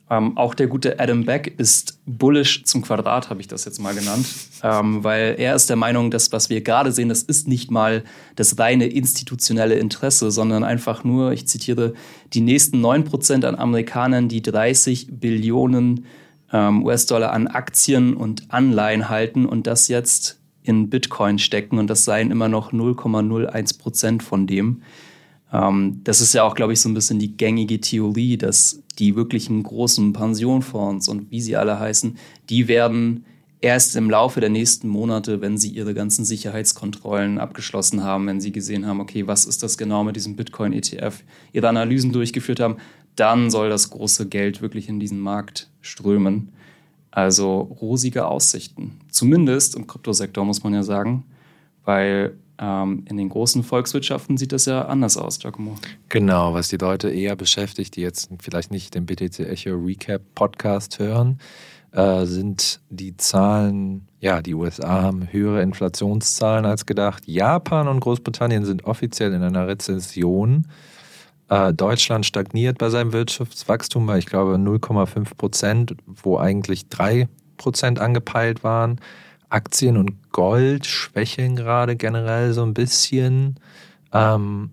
Ähm, 0.08 0.36
auch 0.36 0.54
der 0.54 0.68
gute 0.68 1.00
Adam 1.00 1.24
Beck 1.24 1.54
ist 1.58 1.98
bullish 2.06 2.62
zum 2.64 2.82
Quadrat, 2.82 3.28
habe 3.28 3.40
ich 3.40 3.48
das 3.48 3.64
jetzt 3.64 3.80
mal 3.80 3.92
genannt, 3.92 4.24
ähm, 4.62 5.02
weil 5.02 5.34
er 5.36 5.56
ist 5.56 5.68
der 5.68 5.74
Meinung, 5.74 6.12
dass 6.12 6.30
was 6.30 6.48
wir 6.48 6.60
gerade 6.60 6.92
sehen, 6.92 7.08
das 7.08 7.24
ist 7.24 7.48
nicht 7.48 7.72
mal 7.72 8.04
das 8.36 8.56
reine 8.56 8.86
institutionelle 8.86 9.74
Interesse, 9.74 10.30
sondern 10.30 10.62
einfach 10.62 11.02
nur, 11.02 11.32
ich 11.32 11.48
zitiere, 11.48 11.94
die 12.34 12.40
nächsten 12.40 12.84
9% 12.84 13.44
an 13.44 13.56
Amerikanern, 13.56 14.28
die 14.28 14.42
30 14.42 15.08
Billionen 15.10 16.06
ähm, 16.52 16.84
US-Dollar 16.84 17.32
an 17.32 17.48
Aktien 17.48 18.14
und 18.14 18.52
Anleihen 18.52 19.08
halten 19.08 19.44
und 19.44 19.66
das 19.66 19.88
jetzt 19.88 20.38
in 20.62 20.88
Bitcoin 20.88 21.40
stecken 21.40 21.78
und 21.78 21.88
das 21.88 22.04
seien 22.04 22.30
immer 22.30 22.48
noch 22.48 22.72
0,01% 22.72 24.22
von 24.22 24.46
dem. 24.46 24.82
Ähm, 25.52 26.00
das 26.04 26.20
ist 26.20 26.34
ja 26.34 26.42
auch, 26.42 26.54
glaube 26.54 26.72
ich, 26.72 26.80
so 26.80 26.88
ein 26.88 26.94
bisschen 26.94 27.18
die 27.18 27.36
gängige 27.36 27.80
Theorie, 27.80 28.36
dass 28.36 28.82
die 28.98 29.14
wirklichen 29.16 29.62
großen 29.62 30.12
Pensionfonds 30.12 31.08
und 31.08 31.30
wie 31.30 31.40
sie 31.40 31.56
alle 31.56 31.78
heißen, 31.78 32.16
die 32.48 32.68
werden 32.68 33.24
erst 33.60 33.96
im 33.96 34.10
Laufe 34.10 34.40
der 34.40 34.50
nächsten 34.50 34.88
Monate, 34.88 35.40
wenn 35.40 35.58
sie 35.58 35.70
ihre 35.70 35.94
ganzen 35.94 36.24
Sicherheitskontrollen 36.24 37.38
abgeschlossen 37.38 38.04
haben, 38.04 38.26
wenn 38.26 38.40
sie 38.40 38.52
gesehen 38.52 38.86
haben, 38.86 39.00
okay, 39.00 39.26
was 39.26 39.44
ist 39.44 39.62
das 39.62 39.78
genau 39.78 40.04
mit 40.04 40.16
diesem 40.16 40.36
Bitcoin-ETF, 40.36 41.22
ihre 41.52 41.68
Analysen 41.68 42.12
durchgeführt 42.12 42.60
haben, 42.60 42.76
dann 43.16 43.50
soll 43.50 43.70
das 43.70 43.90
große 43.90 44.28
Geld 44.28 44.60
wirklich 44.60 44.88
in 44.88 45.00
diesen 45.00 45.20
Markt 45.20 45.70
strömen. 45.80 46.52
Also 47.10 47.60
rosige 47.60 48.26
Aussichten. 48.26 48.98
Zumindest 49.10 49.74
im 49.74 49.86
Kryptosektor 49.86 50.44
muss 50.44 50.62
man 50.62 50.74
ja 50.74 50.82
sagen, 50.82 51.24
weil 51.84 52.36
in 52.58 53.16
den 53.16 53.28
großen 53.28 53.62
Volkswirtschaften 53.62 54.38
sieht 54.38 54.52
das 54.52 54.64
ja 54.64 54.86
anders 54.86 55.18
aus, 55.18 55.38
Giacomo. 55.38 55.74
Genau, 56.08 56.54
was 56.54 56.68
die 56.68 56.78
Leute 56.78 57.10
eher 57.10 57.36
beschäftigt, 57.36 57.96
die 57.96 58.00
jetzt 58.00 58.30
vielleicht 58.40 58.70
nicht 58.70 58.94
den 58.94 59.04
BTC 59.04 59.40
Echo 59.40 59.74
Recap 59.74 60.22
Podcast 60.34 60.98
hören, 60.98 61.38
äh, 61.92 62.26
sind 62.26 62.80
die 62.90 63.16
Zahlen, 63.16 64.06
ja, 64.20 64.42
die 64.42 64.54
USA 64.54 65.02
haben 65.02 65.32
höhere 65.32 65.62
Inflationszahlen 65.62 66.64
als 66.64 66.86
gedacht. 66.86 67.24
Japan 67.26 67.88
und 67.88 68.00
Großbritannien 68.00 68.64
sind 68.64 68.84
offiziell 68.84 69.32
in 69.32 69.42
einer 69.42 69.66
Rezession. 69.66 70.66
Äh, 71.48 71.72
Deutschland 71.72 72.26
stagniert 72.26 72.78
bei 72.78 72.90
seinem 72.90 73.12
Wirtschaftswachstum 73.12 74.06
bei, 74.06 74.18
ich 74.18 74.26
glaube, 74.26 74.56
0,5 74.56 75.36
Prozent, 75.36 75.96
wo 76.06 76.38
eigentlich 76.38 76.88
3 76.88 77.28
Prozent 77.56 77.98
angepeilt 77.98 78.64
waren. 78.64 79.00
Aktien 79.48 79.96
und 79.96 80.30
Gold 80.32 80.86
schwächeln 80.86 81.56
gerade 81.56 81.96
generell 81.96 82.52
so 82.52 82.62
ein 82.62 82.74
bisschen, 82.74 83.58
ähm, 84.12 84.70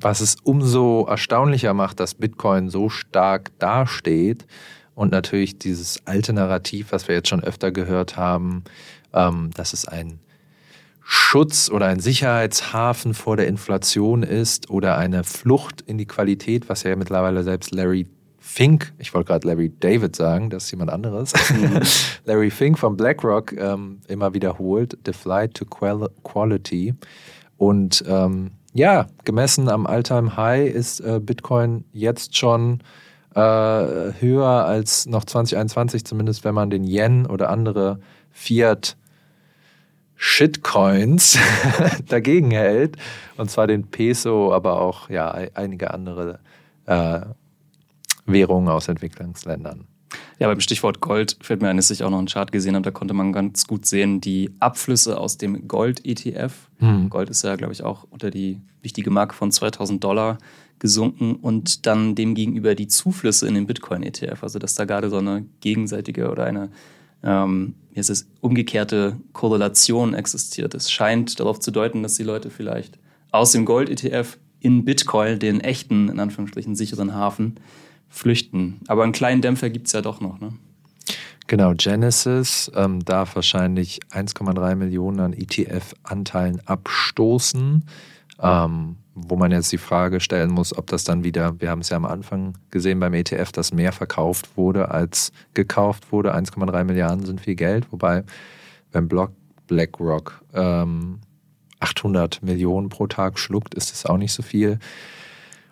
was 0.00 0.20
es 0.20 0.36
umso 0.42 1.06
erstaunlicher 1.06 1.74
macht, 1.74 2.00
dass 2.00 2.14
Bitcoin 2.14 2.68
so 2.68 2.88
stark 2.88 3.58
dasteht 3.58 4.46
und 4.94 5.12
natürlich 5.12 5.58
dieses 5.58 6.06
alte 6.06 6.32
Narrativ, 6.32 6.92
was 6.92 7.06
wir 7.08 7.14
jetzt 7.14 7.28
schon 7.28 7.44
öfter 7.44 7.70
gehört 7.70 8.16
haben, 8.16 8.64
ähm, 9.12 9.50
dass 9.54 9.72
es 9.72 9.86
ein 9.86 10.20
Schutz 11.08 11.70
oder 11.70 11.86
ein 11.86 12.00
Sicherheitshafen 12.00 13.14
vor 13.14 13.36
der 13.36 13.46
Inflation 13.46 14.24
ist 14.24 14.70
oder 14.70 14.98
eine 14.98 15.22
Flucht 15.22 15.80
in 15.82 15.98
die 15.98 16.06
Qualität, 16.06 16.68
was 16.68 16.82
ja 16.82 16.96
mittlerweile 16.96 17.44
selbst 17.44 17.72
Larry 17.72 18.08
Fink, 18.56 18.94
ich 18.96 19.12
wollte 19.12 19.28
gerade 19.28 19.46
Larry 19.46 19.70
David 19.80 20.16
sagen, 20.16 20.48
das 20.48 20.64
ist 20.64 20.70
jemand 20.70 20.90
anderes, 20.90 21.34
mhm. 21.50 21.82
Larry 22.24 22.50
Fink 22.50 22.78
von 22.78 22.96
BlackRock 22.96 23.52
ähm, 23.52 24.00
immer 24.08 24.32
wiederholt, 24.32 24.96
The 25.04 25.12
Flight 25.12 25.52
to 25.52 25.66
Quality. 25.66 26.94
Und 27.58 28.02
ähm, 28.08 28.52
ja, 28.72 29.08
gemessen 29.24 29.68
am 29.68 29.86
Alltime 29.86 30.38
High 30.38 30.72
ist 30.72 31.00
äh, 31.00 31.20
Bitcoin 31.22 31.84
jetzt 31.92 32.34
schon 32.34 32.80
äh, 33.34 33.40
höher 33.40 34.64
als 34.64 35.04
noch 35.04 35.26
2021, 35.26 36.06
zumindest 36.06 36.42
wenn 36.42 36.54
man 36.54 36.70
den 36.70 36.84
Yen 36.84 37.26
oder 37.26 37.50
andere 37.50 38.00
Fiat 38.30 38.96
Shitcoins 40.14 41.38
dagegen 42.08 42.52
hält. 42.52 42.96
Und 43.36 43.50
zwar 43.50 43.66
den 43.66 43.88
Peso, 43.88 44.50
aber 44.54 44.80
auch 44.80 45.10
ja, 45.10 45.30
einige 45.52 45.92
andere 45.92 46.38
äh, 46.86 47.20
Währungen 48.26 48.68
aus 48.68 48.88
Entwicklungsländern. 48.88 49.86
Ja, 50.38 50.48
beim 50.48 50.60
Stichwort 50.60 51.00
Gold 51.00 51.36
fällt 51.40 51.62
mir 51.62 51.68
ein, 51.68 51.76
dass 51.76 51.90
ich 51.90 52.04
auch 52.04 52.10
noch 52.10 52.18
einen 52.18 52.28
Chart 52.28 52.52
gesehen 52.52 52.74
habe, 52.74 52.84
da 52.84 52.90
konnte 52.90 53.14
man 53.14 53.32
ganz 53.32 53.66
gut 53.66 53.86
sehen, 53.86 54.20
die 54.20 54.50
Abflüsse 54.60 55.18
aus 55.18 55.38
dem 55.38 55.66
Gold-ETF. 55.66 56.52
Mhm. 56.78 57.10
Gold 57.10 57.30
ist 57.30 57.42
ja, 57.42 57.56
glaube 57.56 57.72
ich, 57.72 57.82
auch 57.82 58.06
unter 58.10 58.30
die 58.30 58.60
wichtige 58.82 59.10
Marke 59.10 59.34
von 59.34 59.50
2000 59.50 60.02
Dollar 60.02 60.38
gesunken 60.78 61.36
und 61.36 61.86
dann 61.86 62.14
demgegenüber 62.14 62.74
die 62.74 62.86
Zuflüsse 62.86 63.48
in 63.48 63.54
den 63.54 63.66
Bitcoin-ETF. 63.66 64.42
Also, 64.42 64.58
dass 64.58 64.74
da 64.74 64.84
gerade 64.84 65.10
so 65.10 65.18
eine 65.18 65.46
gegenseitige 65.60 66.30
oder 66.30 66.44
eine 66.44 66.70
ähm, 67.22 67.74
wie 67.92 67.98
heißt 67.98 68.10
es, 68.10 68.28
umgekehrte 68.40 69.16
Korrelation 69.32 70.14
existiert. 70.14 70.74
Es 70.74 70.90
scheint 70.90 71.40
darauf 71.40 71.60
zu 71.60 71.70
deuten, 71.70 72.02
dass 72.02 72.14
die 72.14 72.22
Leute 72.22 72.50
vielleicht 72.50 72.98
aus 73.30 73.52
dem 73.52 73.64
Gold-ETF 73.64 74.38
in 74.60 74.84
Bitcoin, 74.84 75.38
den 75.38 75.60
echten, 75.60 76.08
in 76.08 76.20
Anführungsstrichen, 76.20 76.76
sicheren 76.76 77.14
Hafen, 77.14 77.56
flüchten. 78.08 78.80
Aber 78.88 79.02
einen 79.02 79.12
kleinen 79.12 79.42
Dämpfer 79.42 79.70
gibt 79.70 79.86
es 79.86 79.92
ja 79.92 80.02
doch 80.02 80.20
noch. 80.20 80.40
Ne? 80.40 80.52
Genau, 81.46 81.74
Genesis 81.74 82.70
ähm, 82.74 83.04
darf 83.04 83.36
wahrscheinlich 83.36 84.00
1,3 84.10 84.74
Millionen 84.74 85.20
an 85.20 85.32
ETF-Anteilen 85.32 86.60
abstoßen. 86.66 87.84
Ähm, 88.42 88.96
wo 89.16 89.36
man 89.36 89.50
jetzt 89.50 89.72
die 89.72 89.78
Frage 89.78 90.20
stellen 90.20 90.50
muss, 90.50 90.76
ob 90.76 90.88
das 90.88 91.04
dann 91.04 91.24
wieder, 91.24 91.58
wir 91.58 91.70
haben 91.70 91.80
es 91.80 91.88
ja 91.88 91.96
am 91.96 92.04
Anfang 92.04 92.58
gesehen 92.70 93.00
beim 93.00 93.14
ETF, 93.14 93.50
dass 93.50 93.72
mehr 93.72 93.92
verkauft 93.92 94.58
wurde 94.58 94.90
als 94.90 95.32
gekauft 95.54 96.12
wurde. 96.12 96.34
1,3 96.36 96.84
Milliarden 96.84 97.24
sind 97.24 97.40
viel 97.40 97.54
Geld, 97.54 97.90
wobei 97.90 98.24
wenn 98.92 99.08
Block 99.08 99.32
BlackRock 99.68 100.44
ähm, 100.52 101.20
800 101.80 102.42
Millionen 102.42 102.90
pro 102.90 103.06
Tag 103.06 103.38
schluckt, 103.38 103.74
ist 103.74 103.92
es 103.92 104.04
auch 104.04 104.18
nicht 104.18 104.34
so 104.34 104.42
viel. 104.42 104.78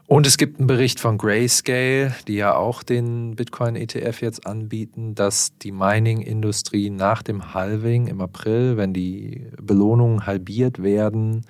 Und 0.06 0.26
es 0.26 0.36
gibt 0.36 0.58
einen 0.58 0.66
Bericht 0.66 1.00
von 1.00 1.16
Grayscale, 1.16 2.14
die 2.28 2.34
ja 2.34 2.54
auch 2.54 2.82
den 2.82 3.36
Bitcoin-ETF 3.36 4.20
jetzt 4.20 4.46
anbieten, 4.46 5.14
dass 5.14 5.56
die 5.58 5.72
Mining-Industrie 5.72 6.90
nach 6.90 7.22
dem 7.22 7.54
Halving 7.54 8.06
im 8.06 8.20
April, 8.20 8.76
wenn 8.76 8.92
die 8.92 9.46
Belohnungen 9.60 10.26
halbiert 10.26 10.82
werden, 10.82 11.46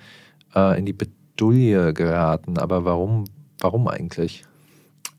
äh, 0.55 0.79
in 0.79 0.85
die 0.85 0.93
Bredouille 0.93 1.93
geraten. 1.93 2.57
Aber 2.57 2.85
warum, 2.85 3.25
warum 3.59 3.89
eigentlich? 3.89 4.45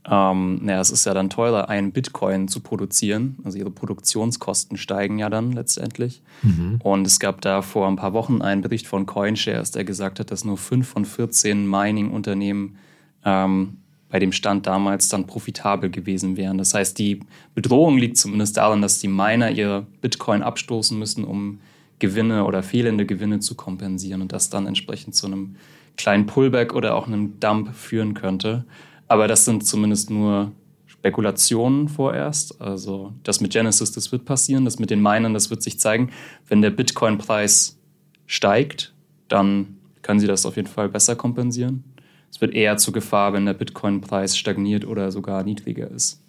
Ähm, 0.08 0.60
naja, 0.62 0.80
es 0.80 0.90
ist 0.90 1.04
ja 1.04 1.12
dann 1.12 1.28
teurer, 1.28 1.68
einen 1.68 1.92
Bitcoin 1.92 2.48
zu 2.48 2.60
produzieren. 2.60 3.36
Also 3.44 3.58
ihre 3.58 3.70
Produktionskosten 3.70 4.78
steigen 4.78 5.18
ja 5.18 5.28
dann 5.28 5.52
letztendlich. 5.52 6.22
Mhm. 6.42 6.78
Und 6.82 7.06
es 7.06 7.20
gab 7.20 7.42
da 7.42 7.60
vor 7.60 7.86
ein 7.88 7.96
paar 7.96 8.14
Wochen 8.14 8.40
einen 8.40 8.62
Bericht 8.62 8.86
von 8.86 9.04
CoinShares, 9.04 9.72
der 9.72 9.84
gesagt 9.84 10.20
hat, 10.20 10.30
dass 10.30 10.44
nur 10.44 10.56
fünf 10.56 10.88
von 10.88 11.04
14 11.04 11.68
Mining-Unternehmen 11.68 12.78
ähm, 13.26 13.78
bei 14.08 14.18
dem 14.18 14.32
Stand 14.32 14.66
damals 14.66 15.08
dann 15.08 15.26
profitabel 15.26 15.90
gewesen 15.90 16.36
wären. 16.36 16.56
Das 16.56 16.72
heißt, 16.72 16.98
die 16.98 17.20
Bedrohung 17.54 17.98
liegt 17.98 18.16
zumindest 18.16 18.56
darin, 18.56 18.80
dass 18.80 19.00
die 19.00 19.08
Miner 19.08 19.50
ihre 19.50 19.86
Bitcoin 20.00 20.42
abstoßen 20.42 20.98
müssen, 20.98 21.24
um 21.24 21.58
Gewinne 21.98 22.44
oder 22.44 22.62
fehlende 22.62 23.04
Gewinne 23.04 23.40
zu 23.40 23.54
kompensieren 23.56 24.22
und 24.22 24.32
das 24.32 24.48
dann 24.48 24.66
entsprechend 24.66 25.14
zu 25.14 25.26
einem 25.26 25.56
kleinen 25.96 26.26
Pullback 26.26 26.74
oder 26.74 26.94
auch 26.94 27.06
einem 27.06 27.40
Dump 27.40 27.74
führen 27.74 28.14
könnte. 28.14 28.64
Aber 29.08 29.28
das 29.28 29.44
sind 29.44 29.66
zumindest 29.66 30.10
nur 30.10 30.52
Spekulationen 30.86 31.88
vorerst. 31.88 32.60
Also 32.60 33.12
das 33.22 33.40
mit 33.40 33.52
Genesis, 33.52 33.92
das 33.92 34.12
wird 34.12 34.24
passieren, 34.24 34.64
das 34.64 34.78
mit 34.78 34.90
den 34.90 35.02
Minern, 35.02 35.34
das 35.34 35.50
wird 35.50 35.62
sich 35.62 35.80
zeigen. 35.80 36.10
Wenn 36.48 36.62
der 36.62 36.70
Bitcoin-Preis 36.70 37.78
steigt, 38.26 38.94
dann 39.28 39.78
können 40.02 40.20
sie 40.20 40.26
das 40.26 40.46
auf 40.46 40.56
jeden 40.56 40.68
Fall 40.68 40.88
besser 40.88 41.16
kompensieren. 41.16 41.84
Es 42.36 42.42
wird 42.42 42.52
eher 42.52 42.76
zur 42.76 42.92
Gefahr, 42.92 43.32
wenn 43.32 43.46
der 43.46 43.54
Bitcoin-Preis 43.54 44.36
stagniert 44.36 44.84
oder 44.84 45.10
sogar 45.10 45.42
niedriger 45.42 45.90
ist. 45.90 46.22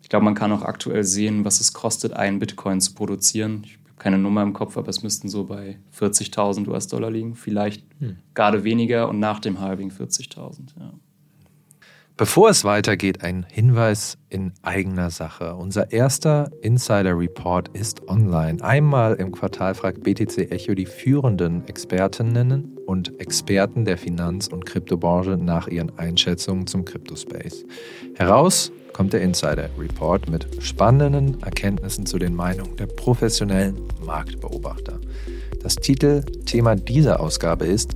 Ich 0.00 0.08
glaube, 0.08 0.24
man 0.24 0.34
kann 0.34 0.50
auch 0.50 0.62
aktuell 0.62 1.04
sehen, 1.04 1.44
was 1.44 1.60
es 1.60 1.74
kostet, 1.74 2.14
einen 2.14 2.38
Bitcoin 2.38 2.80
zu 2.80 2.94
produzieren. 2.94 3.60
Ich 3.66 3.78
keine 3.98 4.16
Nummer 4.16 4.42
im 4.42 4.54
Kopf, 4.54 4.78
aber 4.78 4.88
es 4.88 5.02
müssten 5.02 5.28
so 5.28 5.44
bei 5.44 5.78
40.000 5.94 6.66
US-Dollar 6.68 7.10
liegen. 7.10 7.34
Vielleicht 7.34 7.84
hm. 7.98 8.16
gerade 8.32 8.64
weniger 8.64 9.10
und 9.10 9.18
nach 9.18 9.40
dem 9.40 9.60
Halving 9.60 9.90
40.000. 9.90 10.60
Ja. 10.78 10.94
Bevor 12.16 12.48
es 12.48 12.64
weitergeht, 12.64 13.22
ein 13.22 13.44
Hinweis 13.50 14.16
in 14.30 14.54
eigener 14.62 15.10
Sache. 15.10 15.54
Unser 15.54 15.92
erster 15.92 16.50
Insider 16.62 17.18
Report 17.18 17.68
ist 17.68 18.08
online. 18.08 18.64
Einmal 18.64 19.16
im 19.16 19.32
Quartal 19.32 19.74
fragt 19.74 20.02
BTC 20.02 20.50
Echo 20.50 20.74
die 20.74 20.86
führenden 20.86 21.68
Expertinnen 21.68 22.79
und 22.90 23.20
Experten 23.20 23.84
der 23.84 23.96
Finanz- 23.96 24.48
und 24.48 24.66
Kryptobranche 24.66 25.36
nach 25.36 25.68
ihren 25.68 25.96
Einschätzungen 25.96 26.66
zum 26.66 26.84
Kryptospace. 26.84 27.64
Heraus 28.16 28.72
kommt 28.92 29.12
der 29.12 29.22
Insider 29.22 29.70
Report 29.78 30.28
mit 30.28 30.48
spannenden 30.58 31.40
Erkenntnissen 31.40 32.04
zu 32.04 32.18
den 32.18 32.34
Meinungen 32.34 32.74
der 32.76 32.86
professionellen 32.86 33.76
Marktbeobachter. 34.04 34.98
Das 35.62 35.76
Titelthema 35.76 36.74
dieser 36.74 37.20
Ausgabe 37.20 37.64
ist 37.66 37.92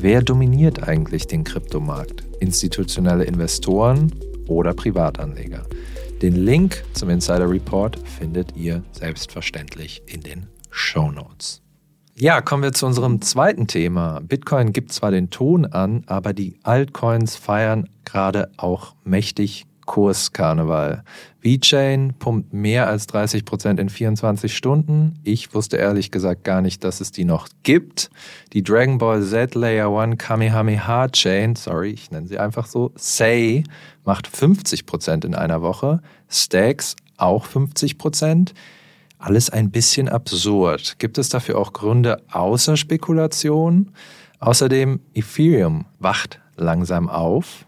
Wer 0.00 0.20
dominiert 0.20 0.82
eigentlich 0.82 1.28
den 1.28 1.44
Kryptomarkt? 1.44 2.24
Institutionelle 2.40 3.22
Investoren 3.22 4.12
oder 4.48 4.74
Privatanleger? 4.74 5.64
Den 6.22 6.34
Link 6.34 6.82
zum 6.94 7.10
Insider 7.10 7.48
Report 7.48 8.00
findet 8.18 8.56
ihr 8.56 8.82
selbstverständlich 8.90 10.02
in 10.06 10.22
den 10.22 10.48
Show 10.70 11.12
Notes. 11.12 11.63
Ja, 12.16 12.40
kommen 12.40 12.62
wir 12.62 12.72
zu 12.72 12.86
unserem 12.86 13.20
zweiten 13.22 13.66
Thema. 13.66 14.20
Bitcoin 14.20 14.72
gibt 14.72 14.92
zwar 14.92 15.10
den 15.10 15.30
Ton 15.30 15.66
an, 15.66 16.04
aber 16.06 16.32
die 16.32 16.56
Altcoins 16.62 17.34
feiern 17.34 17.88
gerade 18.04 18.52
auch 18.56 18.94
mächtig 19.02 19.66
Kurskarneval. 19.84 21.02
VeChain 21.40 22.14
pumpt 22.16 22.52
mehr 22.52 22.86
als 22.86 23.08
30 23.08 23.44
Prozent 23.44 23.80
in 23.80 23.88
24 23.88 24.56
Stunden. 24.56 25.18
Ich 25.24 25.54
wusste 25.54 25.76
ehrlich 25.76 26.12
gesagt 26.12 26.44
gar 26.44 26.60
nicht, 26.60 26.84
dass 26.84 27.00
es 27.00 27.10
die 27.10 27.24
noch 27.24 27.48
gibt. 27.64 28.10
Die 28.52 28.62
Dragon 28.62 28.98
Ball 28.98 29.20
Z 29.20 29.56
Layer 29.56 29.90
1 29.90 30.16
Kamehameha 30.16 31.08
Chain, 31.08 31.56
sorry, 31.56 31.90
ich 31.90 32.12
nenne 32.12 32.28
sie 32.28 32.38
einfach 32.38 32.66
so, 32.66 32.92
Say, 32.94 33.64
macht 34.04 34.28
50 34.28 34.86
Prozent 34.86 35.24
in 35.24 35.34
einer 35.34 35.62
Woche. 35.62 36.00
Stacks 36.28 36.94
auch 37.16 37.44
50 37.44 37.98
Prozent. 37.98 38.54
Alles 39.18 39.50
ein 39.50 39.70
bisschen 39.70 40.08
absurd. 40.08 40.98
Gibt 40.98 41.18
es 41.18 41.28
dafür 41.28 41.58
auch 41.58 41.72
Gründe 41.72 42.22
außer 42.30 42.76
Spekulation? 42.76 43.92
Außerdem, 44.40 45.00
Ethereum 45.14 45.86
wacht 45.98 46.40
langsam 46.56 47.08
auf 47.08 47.66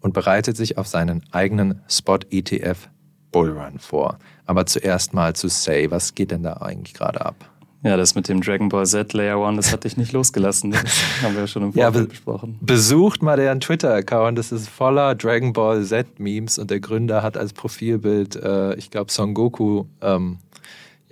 und 0.00 0.12
bereitet 0.12 0.56
sich 0.56 0.78
auf 0.78 0.86
seinen 0.86 1.24
eigenen 1.32 1.80
Spot-ETF 1.88 2.88
Bullrun 3.32 3.80
vor. 3.80 4.18
Aber 4.46 4.64
zuerst 4.66 5.12
mal 5.12 5.34
zu 5.34 5.48
Say, 5.48 5.90
was 5.90 6.14
geht 6.14 6.30
denn 6.30 6.44
da 6.44 6.58
eigentlich 6.58 6.94
gerade 6.94 7.24
ab? 7.24 7.34
Ja, 7.82 7.98
das 7.98 8.14
mit 8.14 8.28
dem 8.28 8.40
Dragon 8.40 8.70
Ball 8.70 8.86
Z 8.86 9.12
Layer 9.12 9.38
One, 9.38 9.58
das 9.58 9.70
hat 9.70 9.84
dich 9.84 9.98
nicht 9.98 10.12
losgelassen. 10.14 10.70
Das 10.70 10.82
haben 11.22 11.34
wir 11.34 11.42
ja 11.42 11.46
schon 11.46 11.64
im 11.64 11.72
Vorfeld 11.74 11.94
ja, 11.94 12.00
be 12.02 12.06
besprochen. 12.06 12.58
Besucht 12.62 13.22
mal 13.22 13.36
deren 13.36 13.60
Twitter-Account. 13.60 14.38
Das 14.38 14.52
ist 14.52 14.70
voller 14.70 15.14
Dragon 15.14 15.52
Ball 15.52 15.84
Z-Memes 15.84 16.58
und 16.58 16.70
der 16.70 16.80
Gründer 16.80 17.22
hat 17.22 17.36
als 17.36 17.52
Profilbild, 17.52 18.36
äh, 18.36 18.74
ich 18.76 18.90
glaube, 18.90 19.12
Son 19.12 19.34
Goku. 19.34 19.84
Ähm, 20.00 20.38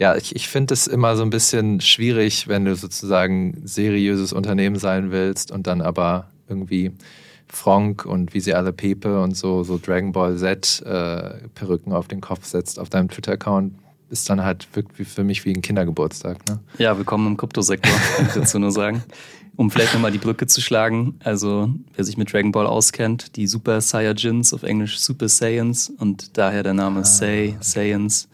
ja, 0.03 0.17
ich, 0.17 0.35
ich 0.35 0.49
finde 0.49 0.75
es 0.75 0.89
immer 0.89 1.17
so 1.17 1.23
ein 1.23 1.31
bisschen 1.31 1.81
schwierig, 1.81 2.49
wenn 2.49 2.65
du 2.65 2.75
sozusagen 2.75 3.63
seriöses 3.63 4.33
Unternehmen 4.33 4.75
sein 4.75 5.13
willst 5.13 5.53
und 5.53 5.69
dann 5.69 5.81
aber 5.81 6.27
irgendwie 6.49 6.91
Frank 7.47 8.05
und 8.05 8.35
wie 8.35 8.41
sie 8.41 8.53
alle 8.53 8.73
Pepe 8.73 9.21
und 9.21 9.37
so, 9.37 9.63
so 9.63 9.79
Dragon 9.79 10.11
Ball 10.11 10.37
Z 10.37 10.83
äh, 10.85 11.47
Perücken 11.55 11.93
auf 11.93 12.09
den 12.09 12.21
Kopf 12.21 12.47
setzt 12.47 12.81
auf 12.81 12.89
deinem 12.89 13.11
Twitter-Account. 13.11 13.75
ist 14.11 14.29
dann 14.29 14.43
halt 14.43 14.67
wirklich 14.75 15.07
für 15.07 15.23
mich 15.23 15.45
wie 15.45 15.55
ein 15.55 15.63
Kindergeburtstag. 15.63 16.49
Ne? 16.49 16.59
Ja, 16.79 16.99
willkommen 16.99 17.29
im 17.29 17.37
Kryptosektor, 17.37 17.93
kann 18.17 18.27
ich 18.27 18.33
dazu 18.33 18.59
nur 18.59 18.73
sagen. 18.73 19.05
Um 19.55 19.71
vielleicht 19.71 19.95
nochmal 19.95 20.11
die 20.11 20.19
Brücke 20.19 20.49
zu 20.49 20.61
schlagen, 20.61 21.15
also 21.23 21.73
wer 21.95 22.05
sich 22.05 22.17
mit 22.17 22.33
Dragon 22.33 22.51
Ball 22.51 22.67
auskennt, 22.67 23.37
die 23.37 23.47
Super 23.47 23.81
Saiyajins, 23.81 24.53
auf 24.53 24.65
Englisch 24.65 24.99
Super 24.99 25.29
Saiyans 25.29 25.93
und 25.97 26.37
daher 26.37 26.65
der 26.65 26.75
Name 26.75 27.01
ah. 27.01 27.05
Say, 27.05 27.57
Saiyans. 27.61 28.29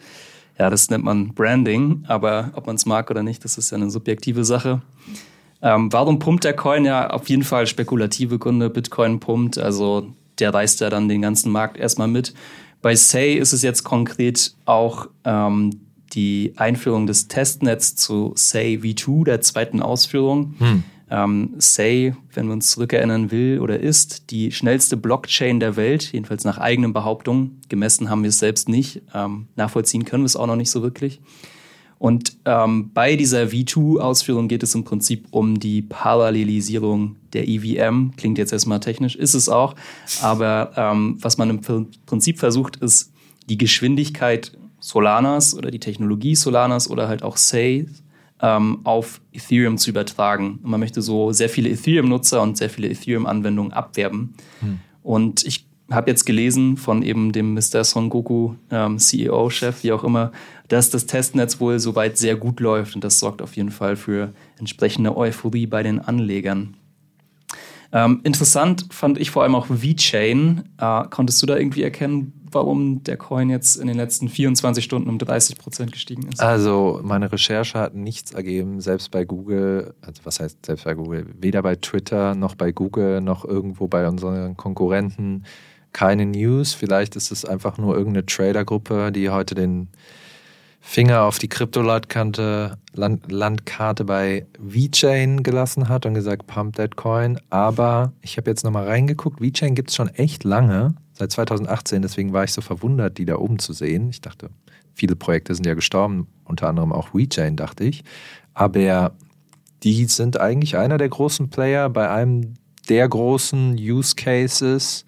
Ja, 0.59 0.71
das 0.71 0.91
nennt 0.91 1.05
man 1.05 1.35
Branding, 1.35 2.05
aber 2.09 2.51
ob 2.55 2.67
man 2.67 2.77
es 2.77 2.85
mag 2.85 3.11
oder 3.11 3.23
nicht, 3.23 3.45
das 3.45 3.59
ist 3.59 3.71
ja 3.71 3.77
eine 3.77 3.91
subjektive 3.91 4.45
Sache. 4.45 4.83
Ähm, 5.63 5.93
warum 5.93 6.19
pumpt 6.19 6.45
der 6.45 6.55
Coin? 6.55 6.85
Ja, 6.85 7.11
auf 7.11 7.29
jeden 7.29 7.45
Fall 7.45 7.67
spekulative 7.67 8.39
Gründe. 8.39 8.71
Bitcoin 8.71 9.21
pumpt, 9.21 9.59
also 9.59 10.13
der 10.39 10.55
reißt 10.55 10.81
ja 10.81 10.91
dann 10.91 11.09
den 11.09 11.23
ganzen 11.23 11.51
Markt 11.53 11.77
erstmal 11.77 12.09
mit. 12.09 12.35
Bei 12.81 12.95
Say 12.95 13.35
ist 13.35 13.53
es 13.53 13.63
jetzt 13.63 13.83
konkret 13.83 14.55
auch 14.65 15.09
ähm, 15.25 15.71
die 16.13 16.55
Einführung 16.57 17.07
des 17.07 17.29
Testnets 17.29 17.97
zu 17.97 18.33
Say 18.37 18.81
V2, 18.83 19.25
der 19.25 19.41
zweiten 19.41 19.83
Ausführung. 19.83 20.55
Hm. 20.59 20.85
Ähm, 21.11 21.55
Say, 21.59 22.15
wenn 22.35 22.47
wir 22.47 22.53
uns 22.53 22.71
zurückerinnern 22.73 23.31
will 23.31 23.61
oder 23.61 23.81
ist, 23.81 24.31
die 24.31 24.53
schnellste 24.53 24.97
Blockchain 24.97 25.61
der 25.61 25.77
Welt, 25.77 26.13
jedenfalls 26.13 26.45
nach 26.45 26.59
eigenen 26.59 26.93
Behauptungen. 26.93 27.61
Gemessen 27.69 28.11
haben 28.11 28.23
wir 28.23 28.29
es 28.29 28.39
selbst 28.39 28.69
nicht. 28.69 29.03
Ähm, 29.15 29.47
nachvollziehen 29.57 30.05
können 30.05 30.25
wir 30.25 30.27
es 30.27 30.37
auch 30.37 30.47
noch 30.47 30.57
nicht 30.57 30.71
so 30.71 30.83
wirklich. 30.83 31.21
Und 31.99 32.37
ähm, 32.45 32.93
bei 32.95 33.17
dieser 33.17 33.45
V2-Ausführung 33.45 34.47
geht 34.47 34.63
es 34.63 34.75
im 34.75 34.85
Prinzip 34.85 35.27
um 35.31 35.59
die 35.59 35.83
Parallelisierung 35.83 37.17
der 37.33 37.49
EVM. 37.49 38.13
Klingt 38.17 38.39
jetzt 38.39 38.53
erstmal 38.53 38.81
technisch, 38.81 39.17
ist 39.17 39.35
es 39.35 39.49
auch. 39.49 39.75
Aber 40.23 40.73
ähm, 40.77 41.17
was 41.21 41.39
man 41.39 41.51
im 41.51 41.61
Prinzip 42.07 42.39
versucht, 42.39 42.77
ist 42.77 43.13
die 43.49 43.59
Geschwindigkeit 43.59 44.53
Solanas 44.79 45.57
oder 45.57 45.73
die 45.73 45.81
Technologie 45.81 46.37
Solanas 46.37 46.89
oder 46.89 47.09
halt 47.09 47.25
auch 47.25 47.37
Say 47.37 47.87
ähm, 48.41 48.81
auf 48.85 49.21
Ethereum 49.33 49.79
zu 49.79 49.91
übertragen. 49.91 50.61
Und 50.63 50.71
man 50.71 50.81
möchte 50.81 51.03
so 51.03 51.33
sehr 51.33 51.49
viele 51.49 51.71
Ethereum-Nutzer 51.71 52.43
und 52.43 52.57
sehr 52.57 52.71
viele 52.71 52.89
Ethereum-Anwendungen 52.89 53.73
abwerben. 53.73 54.35
Hm. 54.61 54.79
Und 55.03 55.45
ich 55.45 55.67
habe 55.91 56.11
jetzt 56.11 56.25
gelesen 56.25 56.77
von 56.77 57.03
eben 57.03 57.33
dem 57.33 57.55
Mr. 57.55 57.83
Son 57.83 58.11
Goku 58.11 58.55
ähm, 58.71 58.99
CEO-Chef, 58.99 59.83
wie 59.83 59.93
auch 59.93 60.05
immer, 60.05 60.33
dass 60.69 60.91
das 60.91 61.07
Testnetz 61.07 61.61
wohl 61.61 61.79
soweit 61.79 62.19
sehr 62.19 62.37
gut 62.37 62.61
läuft 62.61 62.95
und 62.95 63.05
das 63.05 63.19
sorgt 63.19 63.41
auf 63.41 63.57
jeden 63.57 63.71
Fall 63.71 63.97
für 63.97 64.35
entsprechende 64.59 65.17
Euphorie 65.17 65.67
bei 65.67 65.83
den 65.83 65.99
Anlegern. 65.99 66.77
Ähm, 67.91 68.21
interessant 68.23 68.87
fand 68.91 69.19
ich 69.19 69.31
vor 69.31 69.45
allem 69.45 69.55
auch 69.55 69.67
VeChain. 69.71 70.65
Äh, 70.79 71.05
konntest 71.09 71.41
du 71.43 71.47
da 71.47 71.57
irgendwie 71.57 71.83
erkennen, 71.83 72.35
warum 72.53 73.03
der 73.05 73.17
Coin 73.17 73.51
jetzt 73.51 73.77
in 73.77 73.87
den 73.87 73.97
letzten 73.97 74.29
24 74.29 74.85
Stunden 74.85 75.09
um 75.09 75.19
30 75.19 75.59
Prozent 75.59 75.93
gestiegen 75.93 76.29
ist? 76.29 76.41
Also 76.41 77.01
meine 77.03 77.31
Recherche 77.31 77.79
hat 77.79 77.95
nichts 77.95 78.33
ergeben, 78.33 78.81
selbst 78.81 79.11
bei 79.11 79.25
Google, 79.25 79.95
also 80.01 80.23
was 80.25 80.41
heißt 80.41 80.67
selbst 80.67 80.85
bei 80.85 80.95
Google, 80.95 81.27
weder 81.39 81.63
bei 81.63 81.77
Twitter 81.77 82.35
noch 82.35 82.55
bei 82.55 82.73
Google 82.73 83.21
noch 83.21 83.45
irgendwo 83.45 83.89
bei 83.89 84.07
unseren 84.09 84.57
Konkurrenten 84.57 85.45
keine 85.93 86.27
News. 86.27 86.75
Vielleicht 86.75 87.17
ist 87.17 87.31
es 87.31 87.45
einfach 87.45 87.79
nur 87.79 87.97
irgendeine 87.97 88.27
Tradergruppe, 88.27 89.11
die 89.13 89.31
heute 89.31 89.55
den 89.55 89.89
Finger 90.81 91.23
auf 91.25 91.39
die 91.39 91.49
Kryptolandkarte 91.49 92.79
Land, 92.95 93.31
Landkarte 93.31 94.05
bei 94.05 94.47
VeChain 94.59 95.43
gelassen 95.43 95.89
hat 95.89 96.07
und 96.07 96.15
gesagt, 96.15 96.47
pump 96.47 96.77
that 96.77 96.97
coin. 96.97 97.39
Aber 97.51 98.13
ich 98.23 98.37
habe 98.37 98.49
jetzt 98.51 98.65
nochmal 98.65 98.87
reingeguckt. 98.87 99.41
VeChain 99.41 99.75
gibt 99.75 99.91
es 99.91 99.97
schon 99.97 100.09
echt 100.09 100.45
lange, 100.45 100.95
seit 101.19 101.33
2018. 101.33 102.03
Deswegen 102.03 102.33
war 102.33 102.45
ich 102.45 102.53
so 102.53 102.61
verwundert, 102.61 103.19
die 103.19 103.25
da 103.25 103.37
oben 103.37 103.59
zu 103.59 103.73
sehen. 103.73 104.09
Ich 104.11 104.21
dachte, 104.21 104.51
viele 104.95 105.17
Projekte 105.17 105.55
sind 105.55 105.67
ja 105.67 105.75
gestorben, 105.75 106.29
unter 106.45 106.69
anderem 106.69 106.93
auch 106.93 107.13
VeChain, 107.13 107.57
dachte 107.57 107.85
ich. 107.85 108.05
Aber 108.55 109.13
die 109.83 110.05
sind 110.07 110.41
eigentlich 110.41 110.77
einer 110.77 110.99
der 110.99 111.09
großen 111.09 111.51
Player 111.51 111.89
bei 111.91 112.11
einem 112.11 112.55
der 112.89 113.09
großen 113.09 113.75
Use 113.75 114.15
Cases 114.17 115.05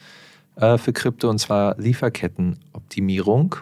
äh, 0.57 0.77
für 0.79 0.93
Krypto, 0.93 1.31
und 1.31 1.39
zwar 1.39 1.79
Lieferkettenoptimierung. 1.79 3.57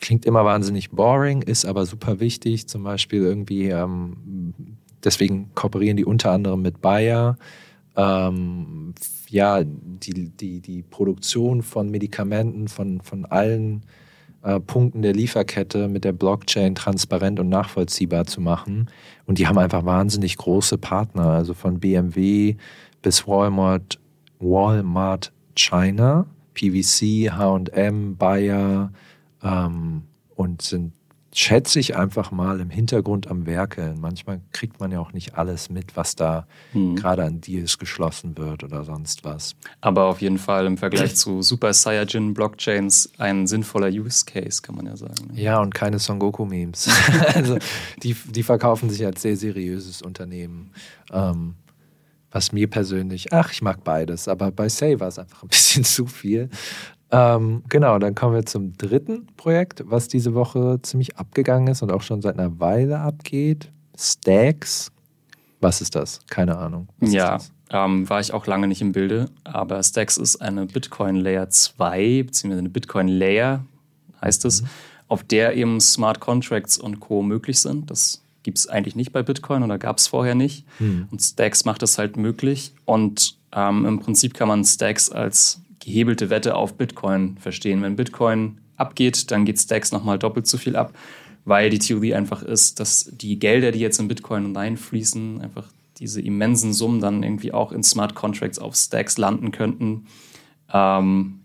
Klingt 0.00 0.24
immer 0.24 0.44
wahnsinnig 0.44 0.90
boring, 0.90 1.42
ist 1.42 1.64
aber 1.64 1.84
super 1.84 2.20
wichtig. 2.20 2.68
Zum 2.68 2.84
Beispiel 2.84 3.22
irgendwie, 3.22 3.68
ähm, 3.68 4.54
deswegen 5.02 5.50
kooperieren 5.54 5.96
die 5.96 6.04
unter 6.04 6.30
anderem 6.30 6.62
mit 6.62 6.80
Bayer. 6.80 7.36
Ähm, 7.96 8.94
ja, 9.30 9.62
die, 9.64 10.30
die, 10.30 10.60
die 10.60 10.82
Produktion 10.82 11.62
von 11.62 11.90
Medikamenten, 11.90 12.68
von, 12.68 13.00
von 13.00 13.24
allen 13.26 13.82
äh, 14.42 14.60
Punkten 14.60 15.02
der 15.02 15.12
Lieferkette 15.12 15.88
mit 15.88 16.04
der 16.04 16.12
Blockchain 16.12 16.74
transparent 16.74 17.40
und 17.40 17.48
nachvollziehbar 17.48 18.26
zu 18.26 18.40
machen. 18.40 18.88
Und 19.26 19.38
die 19.38 19.46
haben 19.46 19.58
einfach 19.58 19.84
wahnsinnig 19.84 20.36
große 20.36 20.78
Partner, 20.78 21.26
also 21.30 21.54
von 21.54 21.80
BMW 21.80 22.56
bis 23.02 23.26
Walmart, 23.26 23.98
Walmart 24.38 25.32
China, 25.56 26.26
PVC, 26.54 27.30
HM, 27.30 28.16
Bayer 28.16 28.92
ähm, 29.42 30.02
und 30.34 30.62
sind, 30.62 30.92
schätze 31.34 31.78
ich 31.78 31.96
einfach 31.96 32.30
mal, 32.30 32.60
im 32.60 32.70
Hintergrund 32.70 33.28
am 33.28 33.46
Werkeln. 33.46 34.00
Manchmal 34.00 34.40
kriegt 34.52 34.80
man 34.80 34.90
ja 34.90 35.00
auch 35.00 35.12
nicht 35.12 35.36
alles 35.36 35.68
mit, 35.68 35.96
was 35.96 36.16
da 36.16 36.46
hm. 36.72 36.96
gerade 36.96 37.24
an 37.24 37.40
Deals 37.40 37.78
geschlossen 37.78 38.36
wird 38.38 38.64
oder 38.64 38.84
sonst 38.84 39.24
was. 39.24 39.54
Aber 39.80 40.04
auf 40.04 40.20
jeden 40.20 40.38
Fall 40.38 40.66
im 40.66 40.78
Vergleich 40.78 41.16
zu 41.16 41.42
Super 41.42 41.72
Saiyajin 41.72 42.34
Blockchains 42.34 43.12
ein 43.18 43.46
sinnvoller 43.46 43.88
Use 43.88 44.24
Case, 44.24 44.62
kann 44.62 44.74
man 44.74 44.86
ja 44.86 44.96
sagen. 44.96 45.28
Ne? 45.32 45.40
Ja, 45.40 45.60
und 45.60 45.74
keine 45.74 45.98
Son 45.98 46.18
Goku-Memes. 46.18 46.88
also 47.34 47.58
die, 48.02 48.14
die 48.14 48.42
verkaufen 48.42 48.88
sich 48.88 49.04
als 49.04 49.22
sehr 49.22 49.36
seriöses 49.36 50.02
Unternehmen. 50.02 50.72
Ähm, 51.12 51.54
was 52.30 52.52
mir 52.52 52.68
persönlich, 52.68 53.32
ach, 53.32 53.52
ich 53.52 53.62
mag 53.62 53.84
beides, 53.84 54.28
aber 54.28 54.50
bei 54.50 54.68
Say 54.68 55.00
war 55.00 55.08
es 55.08 55.18
einfach 55.18 55.42
ein 55.42 55.48
bisschen 55.48 55.84
zu 55.84 56.06
viel. 56.06 56.50
Ähm, 57.10 57.62
genau, 57.68 57.98
dann 57.98 58.14
kommen 58.14 58.34
wir 58.34 58.44
zum 58.44 58.76
dritten 58.76 59.26
Projekt, 59.36 59.82
was 59.86 60.08
diese 60.08 60.34
Woche 60.34 60.80
ziemlich 60.82 61.16
abgegangen 61.16 61.68
ist 61.68 61.82
und 61.82 61.90
auch 61.90 62.02
schon 62.02 62.20
seit 62.20 62.38
einer 62.38 62.60
Weile 62.60 62.98
abgeht. 62.98 63.70
Stacks. 63.96 64.92
Was 65.60 65.80
ist 65.80 65.94
das? 65.94 66.20
Keine 66.28 66.56
Ahnung. 66.58 66.88
Was 66.98 67.12
ja, 67.12 67.38
ähm, 67.70 68.08
war 68.08 68.20
ich 68.20 68.32
auch 68.32 68.46
lange 68.46 68.68
nicht 68.68 68.80
im 68.80 68.92
Bilde, 68.92 69.30
aber 69.44 69.82
Stacks 69.82 70.16
ist 70.16 70.36
eine 70.36 70.66
Bitcoin 70.66 71.16
Layer 71.16 71.48
2, 71.48 72.24
beziehungsweise 72.24 72.60
eine 72.60 72.68
Bitcoin 72.68 73.08
Layer, 73.08 73.64
heißt 74.20 74.44
es, 74.44 74.62
mhm. 74.62 74.68
auf 75.08 75.24
der 75.24 75.56
eben 75.56 75.80
Smart 75.80 76.20
Contracts 76.20 76.78
und 76.78 77.00
Co. 77.00 77.22
möglich 77.22 77.58
sind. 77.60 77.90
Das 77.90 78.22
gibt 78.42 78.58
es 78.58 78.68
eigentlich 78.68 78.96
nicht 78.96 79.12
bei 79.12 79.22
Bitcoin 79.22 79.62
oder 79.62 79.78
gab 79.78 79.98
es 79.98 80.06
vorher 80.06 80.34
nicht. 80.34 80.64
Hm. 80.78 81.08
Und 81.10 81.20
Stacks 81.20 81.66
macht 81.66 81.82
das 81.82 81.98
halt 81.98 82.16
möglich. 82.16 82.72
Und 82.86 83.36
ähm, 83.52 83.84
im 83.84 84.00
Prinzip 84.00 84.32
kann 84.32 84.48
man 84.48 84.64
Stacks 84.64 85.10
als 85.10 85.60
gehebelte 85.80 86.30
Wette 86.30 86.56
auf 86.56 86.74
Bitcoin 86.74 87.36
verstehen. 87.38 87.82
Wenn 87.82 87.96
Bitcoin 87.96 88.58
abgeht, 88.76 89.30
dann 89.30 89.44
geht 89.44 89.58
Stacks 89.58 89.92
nochmal 89.92 90.18
doppelt 90.18 90.46
so 90.46 90.58
viel 90.58 90.76
ab, 90.76 90.92
weil 91.44 91.70
die 91.70 91.78
Theorie 91.78 92.14
einfach 92.14 92.42
ist, 92.42 92.80
dass 92.80 93.10
die 93.12 93.38
Gelder, 93.38 93.72
die 93.72 93.80
jetzt 93.80 93.98
in 93.98 94.08
Bitcoin 94.08 94.54
reinfließen, 94.54 95.40
einfach 95.40 95.66
diese 95.98 96.20
immensen 96.20 96.72
Summen 96.72 97.00
dann 97.00 97.22
irgendwie 97.22 97.52
auch 97.52 97.72
in 97.72 97.82
Smart 97.82 98.14
Contracts 98.14 98.58
auf 98.58 98.76
Stacks 98.76 99.18
landen 99.18 99.50
könnten. 99.50 100.06
Ähm, 100.72 101.40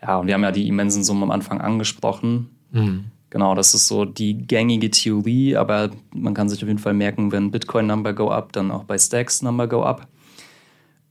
ja, 0.00 0.16
und 0.16 0.26
wir 0.26 0.34
haben 0.34 0.42
ja 0.42 0.52
die 0.52 0.68
immensen 0.68 1.04
Summen 1.04 1.24
am 1.24 1.30
Anfang 1.30 1.60
angesprochen. 1.60 2.50
Mhm. 2.72 3.06
Genau, 3.28 3.54
das 3.54 3.74
ist 3.74 3.86
so 3.86 4.04
die 4.04 4.34
gängige 4.34 4.90
Theorie, 4.90 5.56
aber 5.56 5.90
man 6.12 6.34
kann 6.34 6.48
sich 6.48 6.62
auf 6.62 6.68
jeden 6.68 6.80
Fall 6.80 6.94
merken, 6.94 7.30
wenn 7.30 7.52
Bitcoin 7.52 7.86
Number 7.86 8.12
go 8.12 8.30
up, 8.30 8.52
dann 8.52 8.72
auch 8.72 8.84
bei 8.84 8.98
Stacks 8.98 9.42
Number 9.42 9.68
go 9.68 9.84
up. 9.84 10.08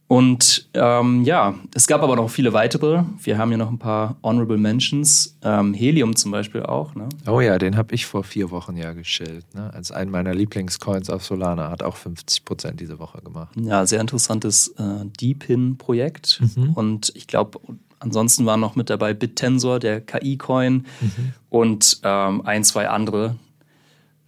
Und 0.10 0.68
ähm, 0.74 1.24
ja, 1.24 1.54
es 1.76 1.86
gab 1.86 2.02
aber 2.02 2.16
noch 2.16 2.32
viele 2.32 2.52
weitere. 2.52 3.04
Wir 3.22 3.38
haben 3.38 3.52
ja 3.52 3.58
noch 3.58 3.70
ein 3.70 3.78
paar 3.78 4.18
Honorable 4.24 4.58
Mentions. 4.58 5.38
Ähm, 5.44 5.76
Helium 5.76 6.16
zum 6.16 6.32
Beispiel 6.32 6.64
auch. 6.64 6.96
Ne? 6.96 7.08
Oh 7.28 7.42
ja, 7.42 7.60
den 7.60 7.78
habe 7.78 7.94
ich 7.94 8.08
vor 8.08 8.24
vier 8.24 8.50
Wochen 8.50 8.76
ja 8.76 8.94
geschillt. 8.94 9.46
Ne? 9.54 9.72
Als 9.72 9.92
einen 9.92 10.10
meiner 10.10 10.34
Lieblingscoins 10.34 11.12
auf 11.12 11.24
Solana. 11.24 11.70
Hat 11.70 11.84
auch 11.84 11.96
50 11.96 12.44
Prozent 12.44 12.80
diese 12.80 12.98
Woche 12.98 13.22
gemacht. 13.22 13.50
Ja, 13.56 13.86
sehr 13.86 14.02
interessantes 14.02 14.70
äh, 14.80 15.06
Deepin-Projekt. 15.22 16.42
Mhm. 16.56 16.74
Und 16.74 17.12
ich 17.14 17.28
glaube, 17.28 17.60
Ansonsten 18.02 18.46
waren 18.46 18.62
noch 18.62 18.78
mit 18.78 18.90
dabei 18.90 19.14
BitTensor, 19.14 19.78
der 19.78 20.00
KI-Coin 20.00 20.86
mhm. 21.02 21.34
und 21.50 22.00
ähm, 22.04 22.46
ein, 22.46 22.64
zwei 22.64 22.88
andere. 22.88 23.36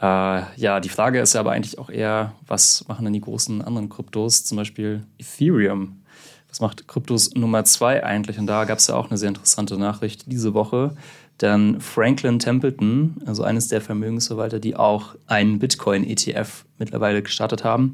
Äh, 0.02 0.42
ja, 0.56 0.80
die 0.80 0.90
Frage 0.90 1.20
ist 1.20 1.34
ja 1.34 1.42
aber 1.42 1.52
eigentlich 1.52 1.78
auch 1.78 1.90
eher, 1.90 2.34
was 2.48 2.88
machen 2.88 3.06
denn 3.06 3.14
die 3.14 3.22
großen 3.22 3.62
anderen 3.62 3.90
Kryptos, 3.90 4.44
zum 4.44 4.58
Beispiel 4.58 5.06
Ethereum? 5.20 6.02
Was 6.50 6.60
macht 6.60 6.88
Kryptos 6.88 7.34
Nummer 7.36 7.64
zwei 7.66 8.04
eigentlich? 8.04 8.40
Und 8.40 8.48
da 8.48 8.66
gab 8.66 8.80
es 8.80 8.88
ja 8.88 8.96
auch 8.96 9.10
eine 9.10 9.18
sehr 9.18 9.30
interessante 9.30 9.78
Nachricht 9.78 10.30
diese 10.32 10.54
Woche. 10.54 10.96
Denn 11.40 11.80
Franklin 11.80 12.40
Templeton, 12.40 13.22
also 13.26 13.44
eines 13.44 13.68
der 13.68 13.80
Vermögensverwalter, 13.80 14.60
die 14.60 14.76
auch 14.76 15.16
einen 15.28 15.60
Bitcoin-ETF 15.60 16.66
mittlerweile 16.78 17.22
gestartet 17.22 17.64
haben, 17.64 17.94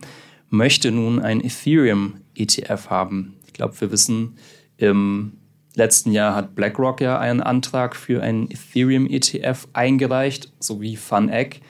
möchte 0.50 0.92
nun 0.92 1.22
ein 1.22 1.44
Ethereum-ETF 1.44 2.90
haben. 2.90 3.36
Ich 3.46 3.54
glaube, 3.54 3.80
wir 3.80 3.92
wissen, 3.92 4.38
im 4.78 5.34
letzten 5.76 6.12
Jahr 6.12 6.36
hat 6.36 6.56
BlackRock 6.56 7.02
ja 7.02 7.20
einen 7.20 7.42
Antrag 7.42 7.96
für 7.96 8.24
einen 8.24 8.50
Ethereum-ETF 8.50 9.68
eingereicht, 9.74 10.52
sowie 10.60 10.96
FunEgg. 10.96 11.62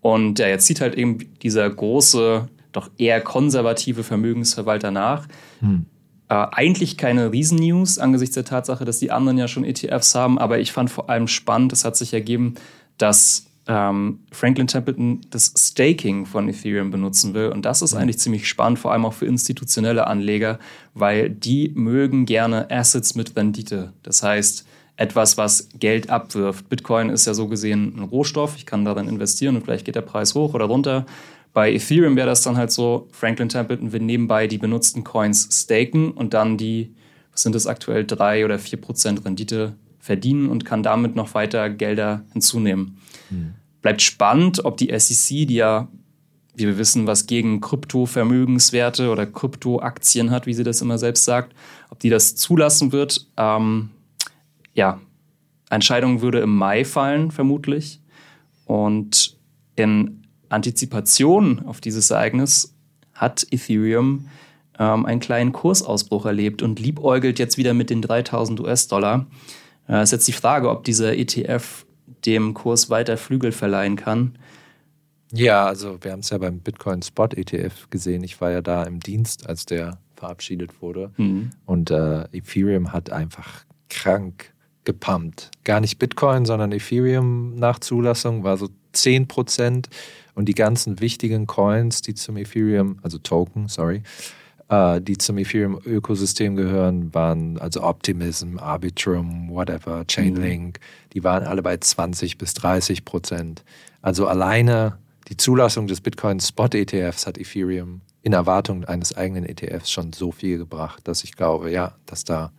Und 0.00 0.38
ja, 0.38 0.48
jetzt 0.48 0.66
zieht 0.66 0.80
halt 0.80 0.94
eben 0.94 1.18
dieser 1.42 1.68
große, 1.68 2.48
doch 2.72 2.90
eher 2.98 3.20
konservative 3.20 4.04
Vermögensverwalter 4.04 4.90
nach. 4.90 5.26
Hm. 5.60 5.86
Äh, 6.28 6.46
eigentlich 6.52 6.96
keine 6.98 7.32
Riesen-News 7.32 7.98
angesichts 7.98 8.34
der 8.34 8.44
Tatsache, 8.44 8.84
dass 8.84 8.98
die 8.98 9.10
anderen 9.10 9.38
ja 9.38 9.48
schon 9.48 9.64
ETFs 9.64 10.14
haben, 10.14 10.38
aber 10.38 10.58
ich 10.58 10.72
fand 10.72 10.90
vor 10.90 11.08
allem 11.08 11.26
spannend, 11.26 11.72
es 11.72 11.84
hat 11.84 11.96
sich 11.96 12.12
ergeben, 12.12 12.54
dass 12.98 13.48
ähm, 13.68 14.20
Franklin 14.32 14.66
Templeton 14.66 15.20
das 15.30 15.52
Staking 15.56 16.26
von 16.26 16.48
Ethereum 16.48 16.90
benutzen 16.90 17.34
will. 17.34 17.48
Und 17.48 17.64
das 17.66 17.82
ist 17.82 17.94
mhm. 17.94 18.00
eigentlich 18.00 18.18
ziemlich 18.18 18.48
spannend, 18.48 18.78
vor 18.78 18.92
allem 18.92 19.04
auch 19.04 19.12
für 19.12 19.26
institutionelle 19.26 20.06
Anleger, 20.06 20.58
weil 20.94 21.30
die 21.30 21.72
mögen 21.74 22.24
gerne 22.24 22.70
Assets 22.70 23.14
mit 23.14 23.36
Rendite. 23.36 23.92
Das 24.02 24.22
heißt, 24.22 24.66
etwas, 24.98 25.38
was 25.38 25.68
Geld 25.78 26.10
abwirft. 26.10 26.68
Bitcoin 26.68 27.08
ist 27.08 27.24
ja 27.24 27.32
so 27.32 27.46
gesehen 27.46 27.94
ein 27.96 28.02
Rohstoff. 28.02 28.56
Ich 28.56 28.66
kann 28.66 28.84
darin 28.84 29.08
investieren 29.08 29.54
und 29.54 29.62
vielleicht 29.62 29.84
geht 29.84 29.94
der 29.94 30.02
Preis 30.02 30.34
hoch 30.34 30.54
oder 30.54 30.64
runter. 30.64 31.06
Bei 31.54 31.72
Ethereum 31.72 32.16
wäre 32.16 32.26
das 32.26 32.42
dann 32.42 32.56
halt 32.56 32.72
so, 32.72 33.06
Franklin 33.12 33.48
Templeton 33.48 33.92
will 33.92 34.02
nebenbei 34.02 34.48
die 34.48 34.58
benutzten 34.58 35.04
Coins 35.04 35.48
staken 35.52 36.10
und 36.10 36.34
dann 36.34 36.56
die, 36.58 36.92
was 37.30 37.42
sind 37.42 37.54
das 37.54 37.68
aktuell, 37.68 38.04
drei 38.04 38.44
oder 38.44 38.58
vier 38.58 38.80
Prozent 38.80 39.24
Rendite 39.24 39.76
verdienen 40.00 40.48
und 40.48 40.64
kann 40.64 40.82
damit 40.82 41.14
noch 41.14 41.32
weiter 41.32 41.70
Gelder 41.70 42.24
hinzunehmen. 42.32 42.98
Hm. 43.28 43.54
Bleibt 43.82 44.02
spannend, 44.02 44.64
ob 44.64 44.78
die 44.78 44.92
SEC, 44.98 45.46
die 45.46 45.54
ja, 45.54 45.86
wie 46.56 46.66
wir 46.66 46.76
wissen, 46.76 47.06
was 47.06 47.26
gegen 47.26 47.60
Kryptovermögenswerte 47.60 49.10
oder 49.10 49.26
Kryptoaktien 49.26 50.32
hat, 50.32 50.46
wie 50.46 50.54
sie 50.54 50.64
das 50.64 50.82
immer 50.82 50.98
selbst 50.98 51.24
sagt, 51.24 51.54
ob 51.88 52.00
die 52.00 52.10
das 52.10 52.34
zulassen 52.34 52.90
wird. 52.90 53.28
Ähm, 53.36 53.90
ja, 54.78 55.00
Entscheidung 55.70 56.22
würde 56.22 56.38
im 56.38 56.54
Mai 56.54 56.84
fallen, 56.84 57.32
vermutlich. 57.32 58.00
Und 58.64 59.36
in 59.74 60.22
Antizipation 60.48 61.66
auf 61.66 61.80
dieses 61.80 62.10
Ereignis 62.10 62.74
hat 63.12 63.44
Ethereum 63.50 64.28
ähm, 64.78 65.04
einen 65.04 65.18
kleinen 65.18 65.52
Kursausbruch 65.52 66.26
erlebt 66.26 66.62
und 66.62 66.78
liebäugelt 66.78 67.40
jetzt 67.40 67.58
wieder 67.58 67.74
mit 67.74 67.90
den 67.90 68.02
3000 68.02 68.60
US-Dollar. 68.60 69.26
Äh, 69.88 70.04
ist 70.04 70.12
jetzt 70.12 70.28
die 70.28 70.32
Frage, 70.32 70.70
ob 70.70 70.84
dieser 70.84 71.16
ETF 71.16 71.84
dem 72.24 72.54
Kurs 72.54 72.88
weiter 72.88 73.16
Flügel 73.16 73.50
verleihen 73.50 73.96
kann. 73.96 74.38
Ja, 75.32 75.66
also 75.66 75.98
wir 76.02 76.12
haben 76.12 76.20
es 76.20 76.30
ja 76.30 76.38
beim 76.38 76.60
Bitcoin 76.60 77.02
Spot 77.02 77.28
ETF 77.34 77.90
gesehen. 77.90 78.22
Ich 78.22 78.40
war 78.40 78.52
ja 78.52 78.62
da 78.62 78.84
im 78.84 79.00
Dienst, 79.00 79.48
als 79.48 79.66
der 79.66 79.98
verabschiedet 80.14 80.80
wurde. 80.80 81.10
Mhm. 81.16 81.50
Und 81.66 81.90
äh, 81.90 82.28
Ethereum 82.30 82.92
hat 82.92 83.10
einfach 83.10 83.64
krank 83.90 84.54
gepumpt. 84.88 85.50
Gar 85.64 85.80
nicht 85.80 85.98
Bitcoin, 85.98 86.46
sondern 86.46 86.72
Ethereum 86.72 87.54
nach 87.56 87.78
Zulassung 87.78 88.42
war 88.42 88.56
so 88.56 88.70
10 88.94 89.28
Prozent. 89.28 89.90
Und 90.34 90.46
die 90.46 90.54
ganzen 90.54 91.00
wichtigen 91.00 91.46
Coins, 91.46 92.00
die 92.00 92.14
zum 92.14 92.38
Ethereum, 92.38 92.98
also 93.02 93.18
Token, 93.18 93.68
sorry, 93.68 94.02
äh, 94.70 94.98
die 95.02 95.18
zum 95.18 95.36
Ethereum-Ökosystem 95.36 96.56
gehören, 96.56 97.12
waren 97.12 97.58
also 97.58 97.82
Optimism, 97.82 98.56
Arbitrum, 98.56 99.50
whatever, 99.50 100.06
Chainlink, 100.06 100.78
mhm. 100.78 101.10
die 101.12 101.22
waren 101.22 101.44
alle 101.44 101.60
bei 101.60 101.76
20 101.76 102.38
bis 102.38 102.54
30 102.54 103.04
Prozent. 103.04 103.64
Also 104.00 104.26
alleine 104.26 104.96
die 105.28 105.36
Zulassung 105.36 105.86
des 105.86 106.00
Bitcoin 106.00 106.40
Spot 106.40 106.68
ETFs 106.72 107.26
hat 107.26 107.36
Ethereum 107.36 108.00
in 108.22 108.32
Erwartung 108.32 108.86
eines 108.86 109.14
eigenen 109.14 109.44
ETFs 109.44 109.90
schon 109.90 110.14
so 110.14 110.32
viel 110.32 110.56
gebracht, 110.56 111.06
dass 111.06 111.24
ich 111.24 111.36
glaube, 111.36 111.70
ja, 111.70 111.92
dass 112.06 112.24
da 112.24 112.52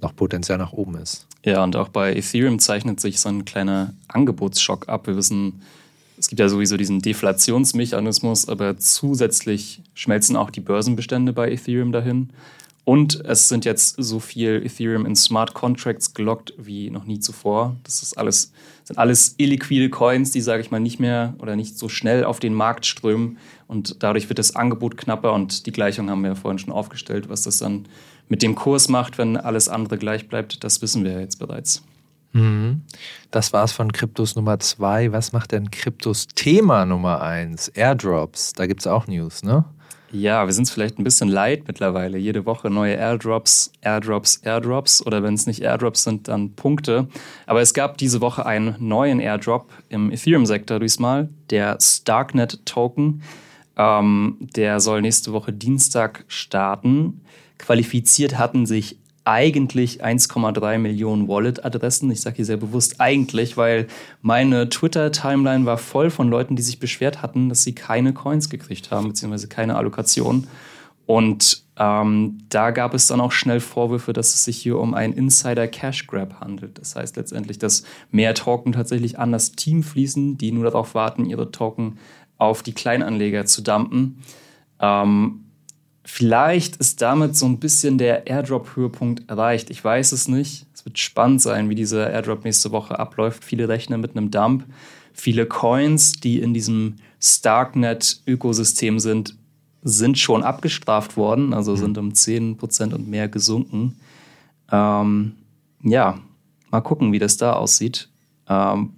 noch 0.00 0.14
Potenzial 0.14 0.58
nach 0.58 0.72
oben 0.72 0.96
ist. 0.96 1.26
Ja, 1.44 1.62
und 1.62 1.76
auch 1.76 1.88
bei 1.88 2.14
Ethereum 2.14 2.58
zeichnet 2.58 3.00
sich 3.00 3.20
so 3.20 3.28
ein 3.28 3.44
kleiner 3.44 3.92
Angebotsschock 4.08 4.88
ab. 4.88 5.06
Wir 5.06 5.16
wissen, 5.16 5.62
es 6.16 6.28
gibt 6.28 6.40
ja 6.40 6.48
sowieso 6.48 6.76
diesen 6.76 7.00
Deflationsmechanismus, 7.00 8.48
aber 8.48 8.78
zusätzlich 8.78 9.82
schmelzen 9.94 10.36
auch 10.36 10.50
die 10.50 10.60
Börsenbestände 10.60 11.32
bei 11.32 11.50
Ethereum 11.50 11.92
dahin. 11.92 12.30
Und 12.84 13.24
es 13.24 13.48
sind 13.48 13.64
jetzt 13.64 13.96
so 13.98 14.20
viel 14.20 14.62
Ethereum 14.64 15.06
in 15.06 15.16
Smart 15.16 15.54
Contracts 15.54 16.14
gelockt 16.14 16.52
wie 16.58 16.90
noch 16.90 17.04
nie 17.04 17.18
zuvor. 17.18 17.76
Das 17.82 18.02
ist 18.02 18.16
alles, 18.18 18.52
sind 18.84 18.98
alles 18.98 19.34
illiquide 19.38 19.90
Coins, 19.90 20.30
die, 20.30 20.40
sage 20.40 20.62
ich 20.62 20.70
mal, 20.70 20.78
nicht 20.78 21.00
mehr 21.00 21.34
oder 21.38 21.56
nicht 21.56 21.78
so 21.78 21.88
schnell 21.88 22.24
auf 22.24 22.38
den 22.38 22.54
Markt 22.54 22.86
strömen. 22.86 23.38
Und 23.66 24.02
dadurch 24.02 24.28
wird 24.28 24.38
das 24.38 24.54
Angebot 24.54 24.96
knapper 24.96 25.32
und 25.32 25.66
die 25.66 25.72
Gleichung 25.72 26.10
haben 26.10 26.22
wir 26.22 26.30
ja 26.30 26.34
vorhin 26.34 26.58
schon 26.58 26.72
aufgestellt. 26.72 27.28
Was 27.28 27.42
das 27.42 27.58
dann 27.58 27.86
mit 28.28 28.42
dem 28.42 28.54
Kurs 28.54 28.88
macht, 28.88 29.18
wenn 29.18 29.36
alles 29.36 29.68
andere 29.68 29.98
gleich 29.98 30.28
bleibt, 30.28 30.64
das 30.64 30.82
wissen 30.82 31.02
wir 31.02 31.12
ja 31.12 31.20
jetzt 31.20 31.38
bereits. 31.38 31.82
Mhm. 32.32 32.82
Das 33.30 33.52
war's 33.52 33.72
von 33.72 33.92
Kryptos 33.92 34.34
Nummer 34.34 34.58
zwei. 34.58 35.12
Was 35.12 35.32
macht 35.32 35.52
denn 35.52 35.70
Kryptos 35.70 36.26
Thema 36.26 36.84
Nummer 36.84 37.22
eins? 37.22 37.68
Airdrops. 37.68 38.52
Da 38.52 38.66
gibt's 38.66 38.86
auch 38.86 39.06
News, 39.06 39.42
ne? 39.42 39.64
Ja, 40.14 40.46
wir 40.46 40.52
sind 40.52 40.62
es 40.62 40.70
vielleicht 40.70 40.96
ein 41.00 41.02
bisschen 41.02 41.28
leid 41.28 41.64
mittlerweile. 41.66 42.18
Jede 42.18 42.46
Woche 42.46 42.70
neue 42.70 42.94
Airdrops, 42.94 43.72
Airdrops, 43.80 44.36
Airdrops 44.44 45.04
oder 45.04 45.24
wenn 45.24 45.34
es 45.34 45.48
nicht 45.48 45.60
Airdrops 45.60 46.04
sind, 46.04 46.28
dann 46.28 46.52
Punkte. 46.52 47.08
Aber 47.46 47.60
es 47.60 47.74
gab 47.74 47.98
diese 47.98 48.20
Woche 48.20 48.46
einen 48.46 48.76
neuen 48.78 49.18
Airdrop 49.18 49.72
im 49.88 50.12
Ethereum-Sektor 50.12 50.78
diesmal, 50.78 51.30
der 51.50 51.78
Starknet 51.80 52.64
Token. 52.64 53.22
Ähm, 53.76 54.36
der 54.54 54.78
soll 54.78 55.02
nächste 55.02 55.32
Woche 55.32 55.52
Dienstag 55.52 56.24
starten. 56.28 57.20
Qualifiziert 57.58 58.38
hatten 58.38 58.66
sich 58.66 58.98
eigentlich 59.24 60.04
1,3 60.04 60.78
Millionen 60.78 61.28
Wallet-Adressen. 61.28 62.10
Ich 62.10 62.20
sage 62.20 62.36
hier 62.36 62.44
sehr 62.44 62.56
bewusst 62.58 63.00
eigentlich, 63.00 63.56
weil 63.56 63.86
meine 64.20 64.68
Twitter-Timeline 64.68 65.64
war 65.64 65.78
voll 65.78 66.10
von 66.10 66.28
Leuten, 66.28 66.56
die 66.56 66.62
sich 66.62 66.78
beschwert 66.78 67.22
hatten, 67.22 67.48
dass 67.48 67.62
sie 67.62 67.74
keine 67.74 68.12
Coins 68.12 68.50
gekriegt 68.50 68.90
haben, 68.90 69.08
beziehungsweise 69.08 69.48
keine 69.48 69.76
Allokation. 69.76 70.46
Und 71.06 71.64
ähm, 71.76 72.38
da 72.48 72.70
gab 72.70 72.94
es 72.94 73.06
dann 73.06 73.20
auch 73.20 73.32
schnell 73.32 73.60
Vorwürfe, 73.60 74.12
dass 74.12 74.34
es 74.34 74.44
sich 74.44 74.58
hier 74.58 74.78
um 74.78 74.94
einen 74.94 75.12
Insider-Cash-Grab 75.12 76.40
handelt. 76.40 76.78
Das 76.78 76.96
heißt 76.96 77.16
letztendlich, 77.16 77.58
dass 77.58 77.84
mehr 78.10 78.34
Token 78.34 78.72
tatsächlich 78.72 79.18
an 79.18 79.32
das 79.32 79.52
Team 79.52 79.82
fließen, 79.82 80.38
die 80.38 80.52
nur 80.52 80.64
darauf 80.64 80.94
warten, 80.94 81.26
ihre 81.26 81.50
Token 81.50 81.98
auf 82.38 82.62
die 82.62 82.72
Kleinanleger 82.72 83.44
zu 83.46 83.62
dumpen. 83.62 84.18
Ähm, 84.80 85.43
Vielleicht 86.04 86.76
ist 86.76 87.00
damit 87.00 87.34
so 87.34 87.46
ein 87.46 87.58
bisschen 87.58 87.96
der 87.96 88.26
Airdrop-Höhepunkt 88.26 89.28
erreicht. 89.28 89.70
Ich 89.70 89.82
weiß 89.82 90.12
es 90.12 90.28
nicht. 90.28 90.66
Es 90.74 90.84
wird 90.84 90.98
spannend 90.98 91.40
sein, 91.40 91.70
wie 91.70 91.74
dieser 91.74 92.10
Airdrop 92.10 92.44
nächste 92.44 92.72
Woche 92.72 92.98
abläuft. 92.98 93.42
Viele 93.42 93.68
rechnen 93.68 94.02
mit 94.02 94.14
einem 94.14 94.30
Dump. 94.30 94.64
Viele 95.14 95.46
Coins, 95.46 96.12
die 96.12 96.40
in 96.40 96.52
diesem 96.52 96.96
Starknet-Ökosystem 97.20 98.98
sind, 98.98 99.36
sind 99.82 100.18
schon 100.18 100.42
abgestraft 100.42 101.16
worden, 101.16 101.54
also 101.54 101.72
mhm. 101.72 101.76
sind 101.76 101.98
um 101.98 102.08
10% 102.10 102.94
und 102.94 103.08
mehr 103.08 103.28
gesunken. 103.28 103.96
Ähm, 104.70 105.32
ja, 105.82 106.18
mal 106.70 106.80
gucken, 106.80 107.12
wie 107.12 107.18
das 107.18 107.38
da 107.38 107.54
aussieht. 107.54 108.10
Ähm, 108.48 108.90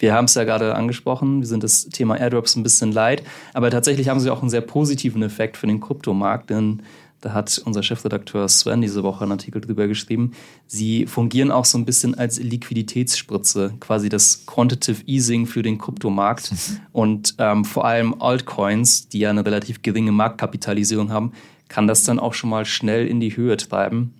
wir 0.00 0.14
haben 0.14 0.24
es 0.24 0.34
ja 0.34 0.44
gerade 0.44 0.74
angesprochen, 0.74 1.40
wir 1.40 1.46
sind 1.46 1.62
das 1.62 1.86
Thema 1.86 2.18
Airdrops 2.18 2.56
ein 2.56 2.62
bisschen 2.62 2.92
leid, 2.92 3.22
aber 3.54 3.70
tatsächlich 3.70 4.08
haben 4.08 4.20
sie 4.20 4.30
auch 4.30 4.40
einen 4.40 4.50
sehr 4.50 4.60
positiven 4.60 5.22
Effekt 5.22 5.56
für 5.56 5.66
den 5.66 5.80
Kryptomarkt, 5.80 6.50
denn 6.50 6.82
da 7.20 7.34
hat 7.34 7.60
unser 7.66 7.82
Chefredakteur 7.82 8.48
Sven 8.48 8.80
diese 8.80 9.02
Woche 9.02 9.22
einen 9.22 9.32
Artikel 9.32 9.60
drüber 9.60 9.86
geschrieben. 9.86 10.32
Sie 10.66 11.06
fungieren 11.06 11.50
auch 11.50 11.66
so 11.66 11.76
ein 11.76 11.84
bisschen 11.84 12.14
als 12.14 12.38
Liquiditätsspritze, 12.40 13.74
quasi 13.78 14.08
das 14.08 14.46
Quantitative 14.46 15.02
Easing 15.06 15.46
für 15.46 15.62
den 15.62 15.76
Kryptomarkt. 15.76 16.50
Und 16.92 17.34
ähm, 17.38 17.66
vor 17.66 17.84
allem 17.84 18.20
Altcoins, 18.20 19.08
die 19.08 19.18
ja 19.18 19.30
eine 19.30 19.44
relativ 19.44 19.82
geringe 19.82 20.12
Marktkapitalisierung 20.12 21.12
haben, 21.12 21.32
kann 21.68 21.86
das 21.86 22.04
dann 22.04 22.18
auch 22.18 22.32
schon 22.32 22.50
mal 22.50 22.64
schnell 22.64 23.06
in 23.06 23.20
die 23.20 23.36
Höhe 23.36 23.58
treiben. 23.58 24.14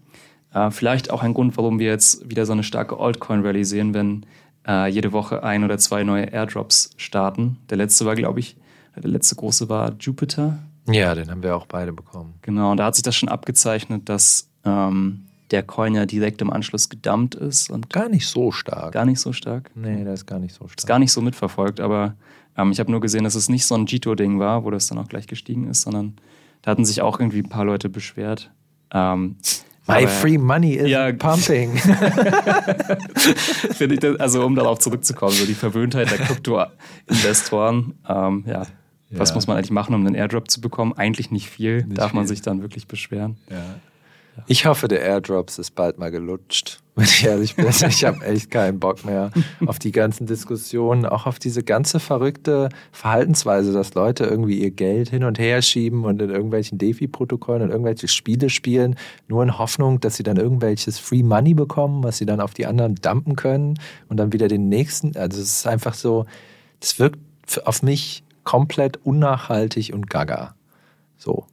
Äh, 0.53 0.71
vielleicht 0.71 1.11
auch 1.11 1.23
ein 1.23 1.33
Grund, 1.33 1.57
warum 1.57 1.79
wir 1.79 1.89
jetzt 1.89 2.29
wieder 2.29 2.45
so 2.45 2.53
eine 2.53 2.65
starke 2.65 2.99
Altcoin-Rallye 2.99 3.65
sehen, 3.65 3.95
wenn 3.95 4.27
äh, 4.67 4.89
jede 4.89 5.13
Woche 5.13 5.43
ein 5.43 5.65
oder 5.65 5.79
zwei 5.79 6.05
neue 6.05 6.25
Airdrops 6.25 6.91
starten. 6.97 7.59
Der 7.71 7.77
letzte 7.77 8.05
war, 8.07 8.15
glaube 8.15 8.41
ich, 8.41 8.57
der 8.97 9.11
letzte 9.11 9.37
große 9.37 9.69
war 9.69 9.95
Jupiter. 9.99 10.59
Ja, 10.89 11.15
den 11.15 11.31
haben 11.31 11.43
wir 11.43 11.57
auch 11.57 11.67
beide 11.67 11.93
bekommen. 11.93 12.35
Genau, 12.43 12.73
und 12.73 12.77
da 12.79 12.87
hat 12.87 12.95
sich 12.95 13.03
das 13.03 13.17
schon 13.17 13.29
abgezeichnet, 13.29 14.09
dass 14.09 14.51
ähm, 14.65 15.27
der 15.51 15.63
Coin 15.63 15.95
ja 15.95 16.07
direkt 16.07 16.43
im 16.43 16.51
Anschluss 16.51 16.89
gedumpt 16.89 17.35
ist. 17.35 17.71
Und 17.71 17.91
gar 17.91 18.09
nicht 18.09 18.27
so 18.27 18.53
stark. 18.53 18.93
Gar 18.93 19.05
nicht 19.05 19.21
so 19.21 19.33
stark? 19.33 19.71
Nee, 19.75 20.05
der 20.05 20.15
ist 20.15 20.27
gar 20.27 20.39
nicht 20.39 20.55
so 20.55 20.67
stark. 20.67 20.79
Ist 20.79 20.87
gar 20.87 20.99
nicht 20.99 21.13
so 21.13 21.21
mitverfolgt, 21.21 21.81
aber 21.81 22.15
ähm, 22.57 22.73
ich 22.73 22.81
habe 22.81 22.91
nur 22.91 23.01
gesehen, 23.01 23.25
dass 23.25 23.35
es 23.35 23.49
nicht 23.49 23.67
so 23.67 23.75
ein 23.75 23.87
Jito-Ding 23.87 24.39
war, 24.39 24.65
wo 24.65 24.71
das 24.71 24.87
dann 24.87 24.99
auch 24.99 25.09
gleich 25.09 25.27
gestiegen 25.27 25.69
ist, 25.69 25.83
sondern 25.83 26.17
da 26.63 26.71
hatten 26.73 26.85
sich 26.85 27.03
auch 27.03 27.19
irgendwie 27.19 27.41
ein 27.41 27.49
paar 27.49 27.65
Leute 27.65 27.89
beschwert. 27.89 28.51
Ähm, 28.93 29.37
My 29.91 30.07
free 30.07 30.39
money 30.39 30.75
is 30.75 30.89
ja, 30.89 31.13
pumping. 31.13 31.77
Finde 33.73 33.95
ich 33.95 34.01
das, 34.01 34.21
also 34.21 34.45
um 34.45 34.55
darauf 34.55 34.79
zurückzukommen, 34.79 35.33
so 35.33 35.47
die 35.47 35.55
Verwöhntheit 35.55 36.11
der 36.11 36.19
Krypto-Investoren. 36.19 37.95
Ähm, 38.09 38.45
ja, 38.47 38.67
was 39.11 39.35
muss 39.35 39.47
man 39.47 39.57
eigentlich 39.57 39.73
machen, 39.73 39.95
um 39.95 40.07
einen 40.07 40.15
Airdrop 40.15 40.51
zu 40.51 40.61
bekommen? 40.61 40.93
Eigentlich 40.93 41.31
nicht 41.31 41.51
viel. 41.51 41.85
Nicht 41.85 41.99
Darf 41.99 42.13
man 42.13 42.27
sich 42.27 42.43
dann 42.43 42.63
wirklich 42.63 42.87
beschweren? 42.87 43.39
Ja. 43.51 43.81
Ich 44.47 44.67
hoffe, 44.67 44.89
der 44.89 45.03
Airdrops 45.03 45.59
ist 45.59 45.75
bald 45.75 45.99
mal 45.99 46.11
gelutscht, 46.11 46.81
wenn 46.95 47.05
ich 47.05 47.25
ehrlich 47.25 47.57
bin. 47.57 47.67
Ich 47.89 48.05
habe 48.05 48.25
echt 48.25 48.51
keinen 48.51 48.79
Bock 48.79 49.05
mehr 49.05 49.31
auf 49.67 49.79
die 49.79 49.93
ganzen 49.93 50.27
Diskussionen, 50.27 51.07
auch 51.07 51.27
auf 51.27 51.39
diese 51.39 51.63
ganze 51.63 52.01
verrückte 52.01 52.69
Verhaltensweise, 52.93 53.73
dass 53.73 53.95
Leute 53.95 54.25
irgendwie 54.25 54.61
ihr 54.61 54.71
Geld 54.71 55.11
hin 55.11 55.25
und 55.25 55.39
her 55.39 55.63
schieben 55.63 56.05
und 56.05 56.21
in 56.21 56.31
irgendwelchen 56.31 56.79
DeFi-Protokollen 56.79 57.63
und 57.63 57.71
irgendwelche 57.71 58.09
Spiele 58.09 58.51
spielen, 58.51 58.97
nur 59.29 59.43
in 59.43 59.59
Hoffnung, 59.59 60.01
dass 60.01 60.17
sie 60.17 60.23
dann 60.23 60.37
irgendwelches 60.37 60.99
Free 60.99 61.23
Money 61.23 61.55
bekommen, 61.55 62.03
was 62.05 62.19
sie 62.19 62.27
dann 62.27 62.41
auf 62.41 62.55
die 62.55 62.67
anderen 62.67 62.95
dumpen 62.97 63.37
können 63.37 63.79
und 64.09 64.17
dann 64.17 64.33
wieder 64.33 64.49
den 64.49 64.69
nächsten. 64.69 65.17
Also 65.17 65.41
es 65.41 65.59
ist 65.59 65.67
einfach 65.67 65.95
so, 65.95 66.27
das 66.81 66.99
wirkt 66.99 67.19
auf 67.65 67.83
mich 67.83 68.23
komplett 68.45 68.99
unnachhaltig 69.05 69.93
und 69.93 70.09
gaga. 70.09 70.55
So 71.17 71.47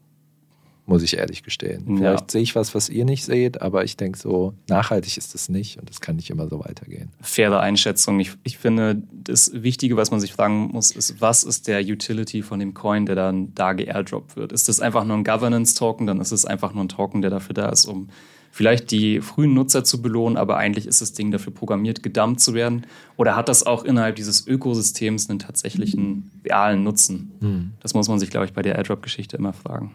muss 0.87 1.03
ich 1.03 1.17
ehrlich 1.17 1.43
gestehen. 1.43 1.83
Vielleicht 1.97 2.21
ja. 2.21 2.25
sehe 2.29 2.41
ich 2.41 2.55
was, 2.55 2.73
was 2.73 2.89
ihr 2.89 3.03
nicht 3.03 3.25
seht, 3.25 3.61
aber 3.61 3.83
ich 3.83 3.97
denke 3.97 4.17
so, 4.17 4.53
nachhaltig 4.69 5.17
ist 5.17 5.35
es 5.35 5.49
nicht 5.49 5.77
und 5.77 5.89
das 5.89 5.99
kann 5.99 6.15
nicht 6.15 6.29
immer 6.29 6.47
so 6.47 6.59
weitergehen. 6.61 7.11
Faire 7.21 7.59
Einschätzung. 7.59 8.19
Ich, 8.21 8.31
ich 8.43 8.57
finde, 8.57 9.03
das 9.11 9.51
Wichtige, 9.53 9.97
was 9.97 10.11
man 10.11 10.21
sich 10.21 10.31
fragen 10.31 10.69
muss, 10.71 10.91
ist, 10.91 11.19
was 11.19 11.43
ist 11.43 11.67
der 11.67 11.81
Utility 11.81 12.41
von 12.41 12.59
dem 12.59 12.73
Coin, 12.73 13.05
der 13.05 13.15
dann 13.15 13.53
da 13.53 13.73
geairdroppt 13.73 14.37
wird? 14.37 14.53
Ist 14.53 14.69
das 14.69 14.79
einfach 14.79 15.03
nur 15.03 15.17
ein 15.17 15.25
Governance-Token? 15.25 16.07
Dann 16.07 16.21
ist 16.21 16.31
es 16.31 16.45
einfach 16.45 16.73
nur 16.73 16.85
ein 16.85 16.89
Token, 16.89 17.21
der 17.21 17.31
dafür 17.31 17.53
da 17.53 17.67
ist, 17.67 17.85
um 17.85 18.07
vielleicht 18.49 18.89
die 18.91 19.19
frühen 19.19 19.53
Nutzer 19.53 19.83
zu 19.83 20.01
belohnen, 20.01 20.37
aber 20.37 20.55
eigentlich 20.55 20.87
ist 20.87 21.01
das 21.01 21.11
Ding 21.11 21.31
dafür 21.31 21.53
programmiert, 21.53 22.01
gedumpt 22.01 22.39
zu 22.39 22.53
werden? 22.53 22.87
Oder 23.17 23.35
hat 23.35 23.49
das 23.49 23.65
auch 23.65 23.83
innerhalb 23.83 24.15
dieses 24.15 24.47
Ökosystems 24.47 25.29
einen 25.29 25.39
tatsächlichen 25.39 26.31
realen 26.45 26.83
Nutzen? 26.83 27.33
Hm. 27.41 27.71
Das 27.81 27.93
muss 27.93 28.07
man 28.07 28.19
sich, 28.19 28.29
glaube 28.29 28.45
ich, 28.45 28.53
bei 28.53 28.61
der 28.61 28.75
Airdrop-Geschichte 28.75 29.35
immer 29.35 29.51
fragen. 29.51 29.91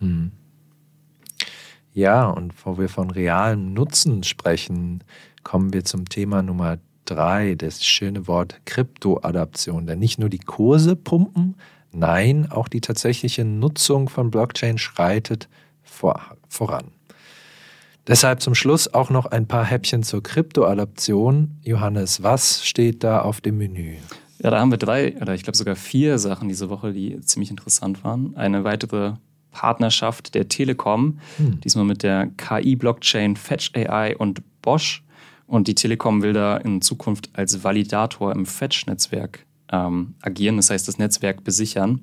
Hm. 0.00 0.32
Ja, 1.92 2.28
und 2.28 2.54
wo 2.64 2.78
wir 2.78 2.88
von 2.88 3.10
realem 3.10 3.72
Nutzen 3.74 4.22
sprechen, 4.22 5.02
kommen 5.42 5.72
wir 5.72 5.84
zum 5.84 6.08
Thema 6.08 6.42
Nummer 6.42 6.78
drei, 7.04 7.54
das 7.54 7.84
schöne 7.84 8.26
Wort 8.26 8.60
Kryptoadaption. 8.66 9.86
Denn 9.86 9.98
nicht 9.98 10.18
nur 10.18 10.28
die 10.28 10.38
Kurse 10.38 10.94
pumpen, 10.94 11.56
nein, 11.92 12.50
auch 12.50 12.68
die 12.68 12.80
tatsächliche 12.80 13.44
Nutzung 13.44 14.08
von 14.08 14.30
Blockchain 14.30 14.78
schreitet 14.78 15.48
vor, 15.82 16.20
voran. 16.48 16.92
Deshalb 18.06 18.40
zum 18.40 18.54
Schluss 18.54 18.92
auch 18.94 19.10
noch 19.10 19.26
ein 19.26 19.46
paar 19.46 19.64
Häppchen 19.64 20.02
zur 20.02 20.22
Kryptoadaption. 20.22 21.58
Johannes, 21.62 22.22
was 22.22 22.64
steht 22.64 23.04
da 23.04 23.20
auf 23.20 23.40
dem 23.40 23.58
Menü? 23.58 23.96
Ja, 24.42 24.50
da 24.50 24.60
haben 24.60 24.70
wir 24.70 24.78
drei 24.78 25.16
oder 25.20 25.34
ich 25.34 25.42
glaube 25.42 25.56
sogar 25.56 25.76
vier 25.76 26.18
Sachen 26.18 26.48
diese 26.48 26.70
Woche, 26.70 26.92
die 26.92 27.20
ziemlich 27.20 27.50
interessant 27.50 28.04
waren. 28.04 28.36
Eine 28.36 28.64
weitere 28.64 29.14
Partnerschaft 29.58 30.36
der 30.36 30.48
Telekom, 30.48 31.18
hm. 31.36 31.60
diesmal 31.62 31.84
mit 31.84 32.04
der 32.04 32.28
KI-Blockchain 32.36 33.34
Fetch 33.34 33.72
AI 33.74 34.16
und 34.16 34.40
Bosch. 34.62 35.02
Und 35.48 35.66
die 35.66 35.74
Telekom 35.74 36.22
will 36.22 36.32
da 36.32 36.58
in 36.58 36.80
Zukunft 36.80 37.30
als 37.32 37.64
Validator 37.64 38.30
im 38.32 38.46
Fetch-Netzwerk 38.46 39.46
ähm, 39.72 40.14
agieren, 40.22 40.58
das 40.58 40.70
heißt 40.70 40.86
das 40.86 40.98
Netzwerk 40.98 41.42
besichern. 41.42 42.02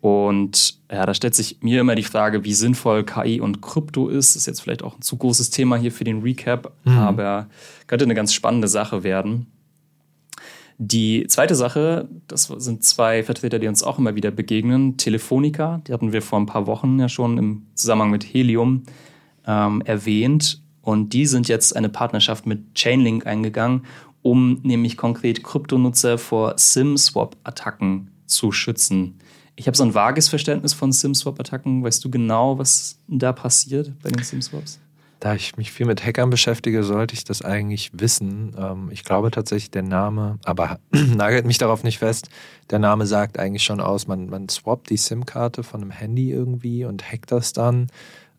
Und 0.00 0.78
ja, 0.92 1.04
da 1.06 1.12
stellt 1.12 1.34
sich 1.34 1.58
mir 1.60 1.80
immer 1.80 1.96
die 1.96 2.04
Frage, 2.04 2.44
wie 2.44 2.54
sinnvoll 2.54 3.02
KI 3.02 3.40
und 3.40 3.62
Krypto 3.62 4.08
ist. 4.08 4.36
Das 4.36 4.42
ist 4.42 4.46
jetzt 4.46 4.60
vielleicht 4.60 4.84
auch 4.84 4.96
ein 4.96 5.02
zu 5.02 5.16
großes 5.16 5.50
Thema 5.50 5.74
hier 5.74 5.90
für 5.90 6.04
den 6.04 6.22
Recap, 6.22 6.72
mhm. 6.84 6.98
aber 6.98 7.48
könnte 7.88 8.04
eine 8.04 8.14
ganz 8.14 8.32
spannende 8.32 8.68
Sache 8.68 9.02
werden. 9.02 9.48
Die 10.78 11.26
zweite 11.26 11.54
Sache, 11.54 12.08
das 12.28 12.44
sind 12.44 12.84
zwei 12.84 13.22
Vertreter, 13.22 13.58
die 13.58 13.68
uns 13.68 13.82
auch 13.82 13.98
immer 13.98 14.14
wieder 14.14 14.30
begegnen. 14.30 14.98
Telefonica, 14.98 15.80
die 15.86 15.92
hatten 15.92 16.12
wir 16.12 16.20
vor 16.20 16.38
ein 16.38 16.46
paar 16.46 16.66
Wochen 16.66 16.98
ja 16.98 17.08
schon 17.08 17.38
im 17.38 17.66
Zusammenhang 17.74 18.10
mit 18.10 18.24
Helium 18.24 18.82
ähm, 19.46 19.80
erwähnt. 19.82 20.62
Und 20.82 21.14
die 21.14 21.26
sind 21.26 21.48
jetzt 21.48 21.74
eine 21.74 21.88
Partnerschaft 21.88 22.46
mit 22.46 22.74
Chainlink 22.74 23.26
eingegangen, 23.26 23.86
um 24.20 24.60
nämlich 24.62 24.96
konkret 24.96 25.42
Kryptonutzer 25.42 26.18
vor 26.18 26.58
SIM-Swap-Attacken 26.58 28.10
zu 28.26 28.52
schützen. 28.52 29.18
Ich 29.56 29.66
habe 29.66 29.76
so 29.76 29.84
ein 29.84 29.94
vages 29.94 30.28
Verständnis 30.28 30.74
von 30.74 30.92
SIM-Swap-Attacken. 30.92 31.82
Weißt 31.82 32.04
du 32.04 32.10
genau, 32.10 32.58
was 32.58 32.98
da 33.08 33.32
passiert 33.32 33.94
bei 34.02 34.10
den 34.10 34.22
SIM-Swaps? 34.22 34.78
Da 35.18 35.34
ich 35.34 35.56
mich 35.56 35.72
viel 35.72 35.86
mit 35.86 36.04
Hackern 36.04 36.28
beschäftige, 36.28 36.82
sollte 36.84 37.14
ich 37.14 37.24
das 37.24 37.40
eigentlich 37.42 37.90
wissen. 37.94 38.54
Ähm, 38.58 38.90
ich 38.92 39.02
glaube 39.02 39.30
tatsächlich, 39.30 39.70
der 39.70 39.82
Name, 39.82 40.38
aber 40.44 40.78
nagelt 40.90 41.46
mich 41.46 41.58
darauf 41.58 41.84
nicht 41.84 41.98
fest, 41.98 42.28
der 42.70 42.78
Name 42.78 43.06
sagt 43.06 43.38
eigentlich 43.38 43.64
schon 43.64 43.80
aus, 43.80 44.06
man, 44.06 44.28
man 44.28 44.48
swappt 44.48 44.90
die 44.90 44.96
SIM-Karte 44.96 45.62
von 45.62 45.80
einem 45.80 45.90
Handy 45.90 46.30
irgendwie 46.30 46.84
und 46.84 47.10
hackt 47.10 47.32
das 47.32 47.52
dann. 47.52 47.86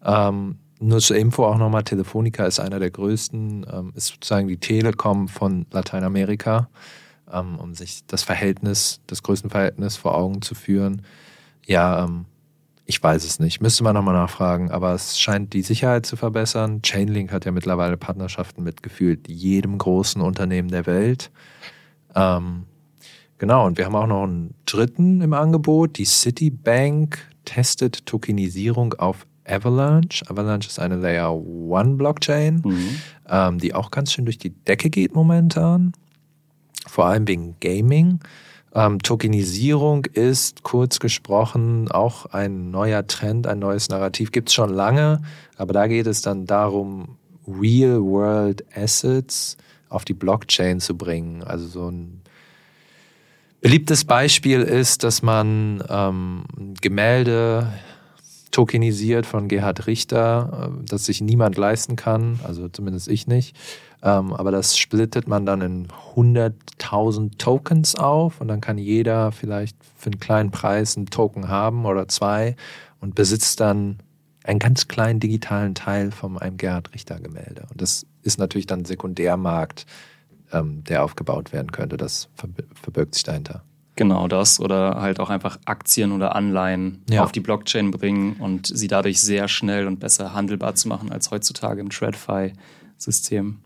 Ähm, 0.03 0.59
nur 0.79 0.99
zur 0.99 1.17
Info 1.17 1.45
auch 1.45 1.57
nochmal, 1.57 1.83
Telefonica 1.83 2.45
ist 2.45 2.59
einer 2.59 2.79
der 2.79 2.91
größten, 2.91 3.65
ähm, 3.71 3.93
ist 3.95 4.07
sozusagen 4.07 4.47
die 4.47 4.57
Telekom 4.57 5.27
von 5.27 5.65
Lateinamerika, 5.71 6.69
um 7.29 7.75
sich 7.75 8.05
das 8.07 8.23
Verhältnis, 8.23 9.01
das 9.07 9.21
Größenverhältnis 9.21 9.97
vor 9.97 10.15
Augen 10.15 10.41
zu 10.41 10.55
führen. 10.55 11.01
Ja, 11.65 12.05
ich 12.89 13.04
weiß 13.04 13.26
es 13.26 13.39
nicht. 13.39 13.62
Müsste 13.62 13.84
man 13.84 13.93
nochmal 13.93 14.15
nachfragen. 14.15 14.71
Aber 14.71 14.93
es 14.93 15.19
scheint 15.19 15.52
die 15.54 15.62
Sicherheit 15.62 16.06
zu 16.06 16.15
verbessern. 16.15 16.82
Chainlink 16.82 17.34
hat 17.34 17.43
ja 17.43 17.52
mittlerweile 17.52 17.97
Partnerschaften 17.97 18.63
mit 18.63 18.82
gefühlt 18.82 19.28
jedem 19.28 19.78
großen 19.78 20.21
Unternehmen 20.21 20.69
der 20.69 20.86
Welt. 20.86 21.30
Ähm, 22.15 22.63
genau, 23.38 23.65
und 23.65 23.78
wir 23.78 23.86
haben 23.86 23.95
auch 23.95 24.08
noch 24.08 24.23
einen 24.23 24.54
dritten 24.65 25.19
im 25.19 25.34
Angebot. 25.34 25.97
Die 25.97 26.06
Citibank 26.06 27.19
testet 27.43 28.06
Tokenisierung 28.06 28.93
auf 28.93 29.28
Avalanche. 29.43 30.23
Avalanche 30.30 30.69
ist 30.69 30.80
eine 30.80 30.95
Layer 30.95 31.36
One 31.36 31.95
Blockchain, 31.95 32.62
mhm. 32.63 33.02
ähm, 33.30 33.60
die 33.60 33.73
auch 33.73 33.91
ganz 33.91 34.13
schön 34.13 34.23
durch 34.23 34.38
die 34.38 34.52
Decke 34.52 34.89
geht 34.89 35.13
momentan. 35.13 35.91
Vor 36.88 37.06
allem 37.08 37.28
wegen 37.28 37.58
Gaming. 37.60 38.21
Ähm, 38.73 38.99
Tokenisierung 38.99 40.06
ist 40.06 40.63
kurz 40.63 40.99
gesprochen 40.99 41.89
auch 41.89 42.25
ein 42.27 42.69
neuer 42.71 43.08
Trend, 43.08 43.47
ein 43.47 43.60
neues 43.60 43.89
Narrativ. 43.89 44.32
Gibt 44.32 44.49
es 44.49 44.56
schon 44.56 44.69
lange, 44.69 45.21
aber 45.58 45.73
da 45.73 45.88
geht 45.88 46.08
es 46.08 46.21
dann 46.21 46.45
darum, 46.45 47.17
Real-World 47.47 48.65
Assets 48.75 49.58
auf 49.89 50.06
die 50.06 50.13
Blockchain 50.13 50.80
zu 50.80 50.97
bringen. 50.97 51.43
Also 51.43 51.65
so 51.67 51.89
ein 51.89 52.21
beliebtes 53.62 54.06
Beispiel 54.06 54.62
ist, 54.62 55.03
dass 55.03 55.21
man 55.21 55.84
ähm, 55.89 56.43
Gemälde 56.82 57.71
tokenisiert 58.51 59.25
von 59.25 59.47
Gerhard 59.47 59.88
Richter, 59.88 60.71
äh, 60.71 60.86
das 60.86 61.06
sich 61.06 61.21
niemand 61.21 61.58
leisten 61.58 61.95
kann, 61.95 62.39
also 62.43 62.67
zumindest 62.69 63.08
ich 63.08 63.27
nicht. 63.27 63.56
Ähm, 64.03 64.33
aber 64.33 64.51
das 64.51 64.77
splittet 64.77 65.27
man 65.27 65.45
dann 65.45 65.62
in 65.62 65.88
100.000 66.15 67.38
Tokens 67.38 67.95
auf 67.95 68.41
und 68.41 68.47
dann 68.47 68.62
kann 68.62 68.77
jeder 68.77 69.31
vielleicht 69.31 69.77
für 69.95 70.12
einen 70.12 70.19
kleinen 70.19 70.51
Preis 70.51 70.97
einen 70.97 71.07
Token 71.07 71.47
haben 71.47 71.86
oder 71.86 72.07
zwei 72.07 72.55
und 72.99 73.15
besitzt 73.15 73.60
dann 73.60 73.97
einen 74.43 74.60
ganz 74.60 74.88
kleinen 74.88 75.19
digitalen 75.19 75.75
Teil 75.75 76.12
von 76.12 76.38
einem 76.38 76.57
Gerhard 76.57 76.93
Richter 76.93 77.19
Gemälde. 77.19 77.63
Und 77.69 77.81
das 77.81 78.05
ist 78.21 78.39
natürlich 78.39 78.67
dann 78.67 78.81
ein 78.81 78.86
Sekundärmarkt, 78.86 79.86
ähm, 80.53 80.83
der 80.86 81.03
aufgebaut 81.03 81.51
werden 81.51 81.71
könnte. 81.71 81.97
Das 81.97 82.29
verbirgt 82.36 83.15
sich 83.15 83.23
dahinter. 83.23 83.63
Genau 83.97 84.27
das 84.27 84.60
oder 84.60 85.01
halt 85.01 85.19
auch 85.19 85.31
einfach 85.31 85.57
Aktien 85.65 86.12
oder 86.12 86.36
Anleihen 86.36 87.03
ja. 87.10 87.23
auf 87.23 87.31
die 87.31 87.39
Blockchain 87.39 87.89
bringen 87.89 88.36
und 88.38 88.67
sie 88.67 88.88
dadurch 88.88 89.19
sehr 89.19 89.47
schnell 89.47 89.88
und 89.88 89.99
besser 89.99 90.33
handelbar 90.36 90.75
zu 90.75 90.88
machen 90.88 91.12
als 91.12 91.31
heutzutage 91.31 91.81
im 91.81 91.89
TradFi-System. 91.89 93.57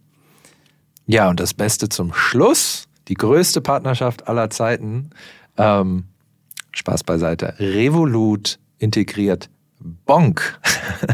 Ja, 1.05 1.29
und 1.29 1.39
das 1.39 1.53
Beste 1.53 1.89
zum 1.89 2.13
Schluss, 2.13 2.85
die 3.07 3.15
größte 3.15 3.61
Partnerschaft 3.61 4.27
aller 4.27 4.49
Zeiten. 4.49 5.09
Ähm, 5.57 6.05
Spaß 6.71 7.03
beiseite. 7.03 7.55
Revolut 7.59 8.59
integriert 8.77 9.49
Bonk. 10.05 10.59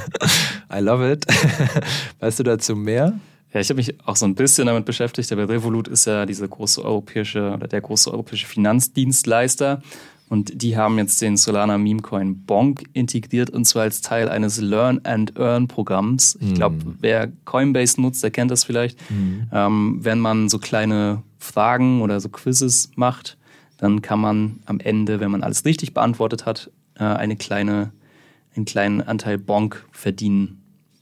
I 0.73 0.79
love 0.79 1.11
it. 1.11 1.25
weißt 2.19 2.39
du 2.39 2.43
dazu 2.43 2.75
mehr? 2.75 3.19
Ja, 3.53 3.61
ich 3.61 3.69
habe 3.69 3.77
mich 3.77 3.95
auch 4.05 4.15
so 4.15 4.25
ein 4.25 4.35
bisschen 4.35 4.67
damit 4.67 4.85
beschäftigt, 4.85 5.31
aber 5.31 5.47
Revolut 5.47 5.87
ist 5.87 6.05
ja 6.05 6.25
diese 6.25 6.47
große 6.47 6.83
europäische 6.83 7.51
oder 7.51 7.67
der 7.67 7.81
große 7.81 8.11
europäische 8.11 8.45
Finanzdienstleister 8.45 9.81
und 10.29 10.61
die 10.61 10.75
haben 10.75 10.97
jetzt 10.97 11.21
den 11.21 11.37
Solana 11.37 11.77
Meme 11.77 12.01
Coin 12.01 12.43
Bonk 12.45 12.83
integriert 12.93 13.49
und 13.49 13.65
zwar 13.65 13.83
als 13.83 14.01
Teil 14.01 14.27
eines 14.27 14.59
Learn 14.59 14.99
and 15.03 15.37
Earn 15.39 15.67
Programms. 15.67 16.37
Ich 16.41 16.53
glaube, 16.55 16.75
mhm. 16.75 16.97
wer 16.99 17.31
Coinbase 17.45 18.01
nutzt, 18.01 18.23
der 18.23 18.31
kennt 18.31 18.51
das 18.51 18.65
vielleicht. 18.65 18.99
Mhm. 19.09 19.47
Ähm, 19.53 19.99
wenn 20.01 20.19
man 20.19 20.49
so 20.49 20.59
kleine 20.59 21.23
Fragen 21.39 22.01
oder 22.01 22.19
so 22.19 22.29
Quizzes 22.29 22.91
macht, 22.95 23.37
dann 23.77 24.01
kann 24.01 24.19
man 24.19 24.59
am 24.65 24.79
Ende, 24.79 25.19
wenn 25.19 25.31
man 25.31 25.43
alles 25.43 25.63
richtig 25.63 25.93
beantwortet 25.93 26.45
hat, 26.45 26.71
äh, 26.95 27.03
eine 27.03 27.35
kleine, 27.35 27.91
einen 28.55 28.65
kleinen 28.65 29.01
Anteil 29.01 29.37
Bonk 29.37 29.85
verdienen. 29.91 30.61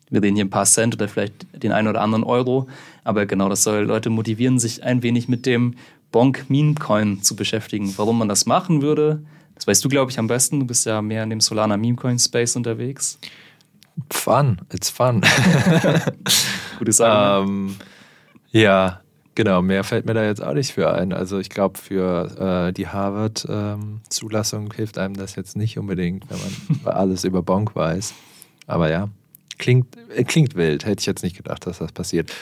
Wir 0.09 0.21
reden 0.21 0.35
hier 0.35 0.45
ein 0.45 0.51
paar 0.51 0.65
Cent 0.65 0.93
oder 0.93 1.07
vielleicht 1.07 1.47
den 1.63 1.71
einen 1.71 1.87
oder 1.87 2.01
anderen 2.01 2.23
Euro. 2.23 2.67
Aber 3.03 3.25
genau, 3.25 3.49
das 3.49 3.63
soll 3.63 3.85
Leute 3.85 4.09
motivieren, 4.09 4.59
sich 4.59 4.83
ein 4.83 5.01
wenig 5.01 5.27
mit 5.27 5.45
dem 5.45 5.75
Bonk 6.11 6.49
Meme 6.49 6.75
Coin 6.75 7.21
zu 7.21 7.35
beschäftigen. 7.35 7.93
Warum 7.97 8.17
man 8.19 8.29
das 8.29 8.45
machen 8.45 8.81
würde, 8.81 9.23
das 9.55 9.67
weißt 9.67 9.83
du, 9.83 9.89
glaube 9.89 10.11
ich, 10.11 10.19
am 10.19 10.27
besten. 10.27 10.59
Du 10.59 10.65
bist 10.65 10.85
ja 10.85 11.01
mehr 11.01 11.23
in 11.23 11.29
dem 11.29 11.41
Solana 11.41 11.77
Meme 11.77 11.95
Coin 11.95 12.19
Space 12.19 12.55
unterwegs. 12.55 13.17
Fun, 14.11 14.59
it's 14.73 14.89
fun. 14.89 15.21
Gutes 16.79 16.99
Argument. 16.99 17.71
ähm, 17.71 17.75
ja, 18.51 19.01
genau, 19.35 19.61
mehr 19.61 19.85
fällt 19.85 20.05
mir 20.05 20.13
da 20.13 20.25
jetzt 20.25 20.43
auch 20.43 20.53
nicht 20.53 20.73
für 20.73 20.93
ein. 20.93 21.13
Also 21.13 21.39
ich 21.39 21.49
glaube, 21.49 21.79
für 21.79 22.67
äh, 22.67 22.73
die 22.73 22.89
Harvard-Zulassung 22.89 24.73
hilft 24.73 24.97
einem 24.97 25.15
das 25.15 25.35
jetzt 25.35 25.55
nicht 25.55 25.79
unbedingt, 25.79 26.25
wenn 26.29 26.37
man 26.37 26.93
alles 26.95 27.23
über 27.23 27.41
Bonk 27.41 27.75
weiß. 27.75 28.13
Aber 28.67 28.91
ja, 28.91 29.07
klingt, 29.57 29.95
äh, 30.13 30.25
klingt 30.25 30.55
wild. 30.55 30.85
Hätte 30.85 30.99
ich 30.99 31.05
jetzt 31.05 31.23
nicht 31.23 31.37
gedacht, 31.37 31.65
dass 31.65 31.77
das 31.77 31.93
passiert. 31.93 32.33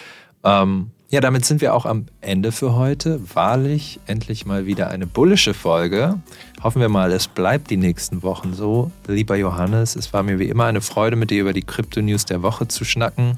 Ähm, 0.43 0.89
ja, 1.13 1.21
damit 1.21 1.45
sind 1.45 1.61
wir 1.61 1.75
auch 1.75 1.85
am 1.85 2.07
Ende 2.21 2.51
für 2.51 2.73
heute. 2.73 3.19
Wahrlich 3.35 3.99
endlich 4.07 4.47
mal 4.47 4.65
wieder 4.65 4.89
eine 4.89 5.05
bullische 5.05 5.53
Folge. 5.53 6.19
Hoffen 6.63 6.81
wir 6.81 6.89
mal, 6.89 7.11
es 7.11 7.27
bleibt 7.27 7.69
die 7.69 7.77
nächsten 7.77 8.23
Wochen 8.23 8.55
so. 8.55 8.89
Lieber 9.05 9.35
Johannes, 9.35 9.95
es 9.95 10.11
war 10.11 10.23
mir 10.23 10.39
wie 10.39 10.47
immer 10.49 10.65
eine 10.65 10.81
Freude, 10.81 11.15
mit 11.15 11.29
dir 11.29 11.41
über 11.41 11.53
die 11.53 11.61
Krypto-News 11.61 12.25
der 12.25 12.41
Woche 12.41 12.67
zu 12.67 12.83
schnacken. 12.83 13.35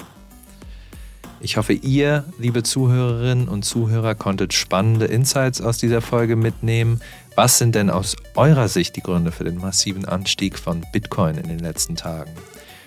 Ich 1.42 1.58
hoffe, 1.58 1.74
ihr, 1.74 2.24
liebe 2.40 2.64
Zuhörerinnen 2.64 3.50
und 3.50 3.66
Zuhörer, 3.66 4.16
konntet 4.16 4.54
spannende 4.54 5.08
Insights 5.08 5.60
aus 5.60 5.78
dieser 5.78 6.00
Folge 6.00 6.38
mitnehmen. 6.38 7.02
Was 7.36 7.58
sind 7.58 7.76
denn 7.76 7.90
aus 7.90 8.16
eurer 8.36 8.70
Sicht 8.70 8.96
die 8.96 9.02
Gründe 9.02 9.34
für 9.34 9.44
den 9.44 9.58
massiven 9.58 10.06
Anstieg 10.06 10.58
von 10.58 10.86
Bitcoin 10.94 11.36
in 11.36 11.50
den 11.50 11.60
letzten 11.60 11.98
Tagen? 11.98 12.32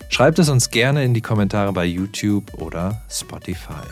Schreibt 0.09 0.39
es 0.39 0.49
uns 0.49 0.71
gerne 0.71 1.05
in 1.05 1.13
die 1.13 1.21
Kommentare 1.21 1.75
bei 1.75 1.85
YouTube 1.85 2.55
oder 2.55 3.03
Spotify. 3.11 3.85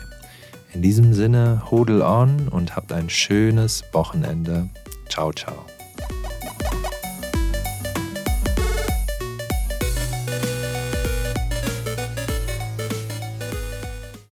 In 0.77 0.83
diesem 0.83 1.15
Sinne, 1.15 1.63
hodel 1.71 2.03
on 2.03 2.49
und 2.49 2.77
habt 2.77 2.93
ein 2.93 3.09
schönes 3.09 3.83
Wochenende. 3.93 4.69
Ciao, 5.09 5.33
ciao. 5.33 5.65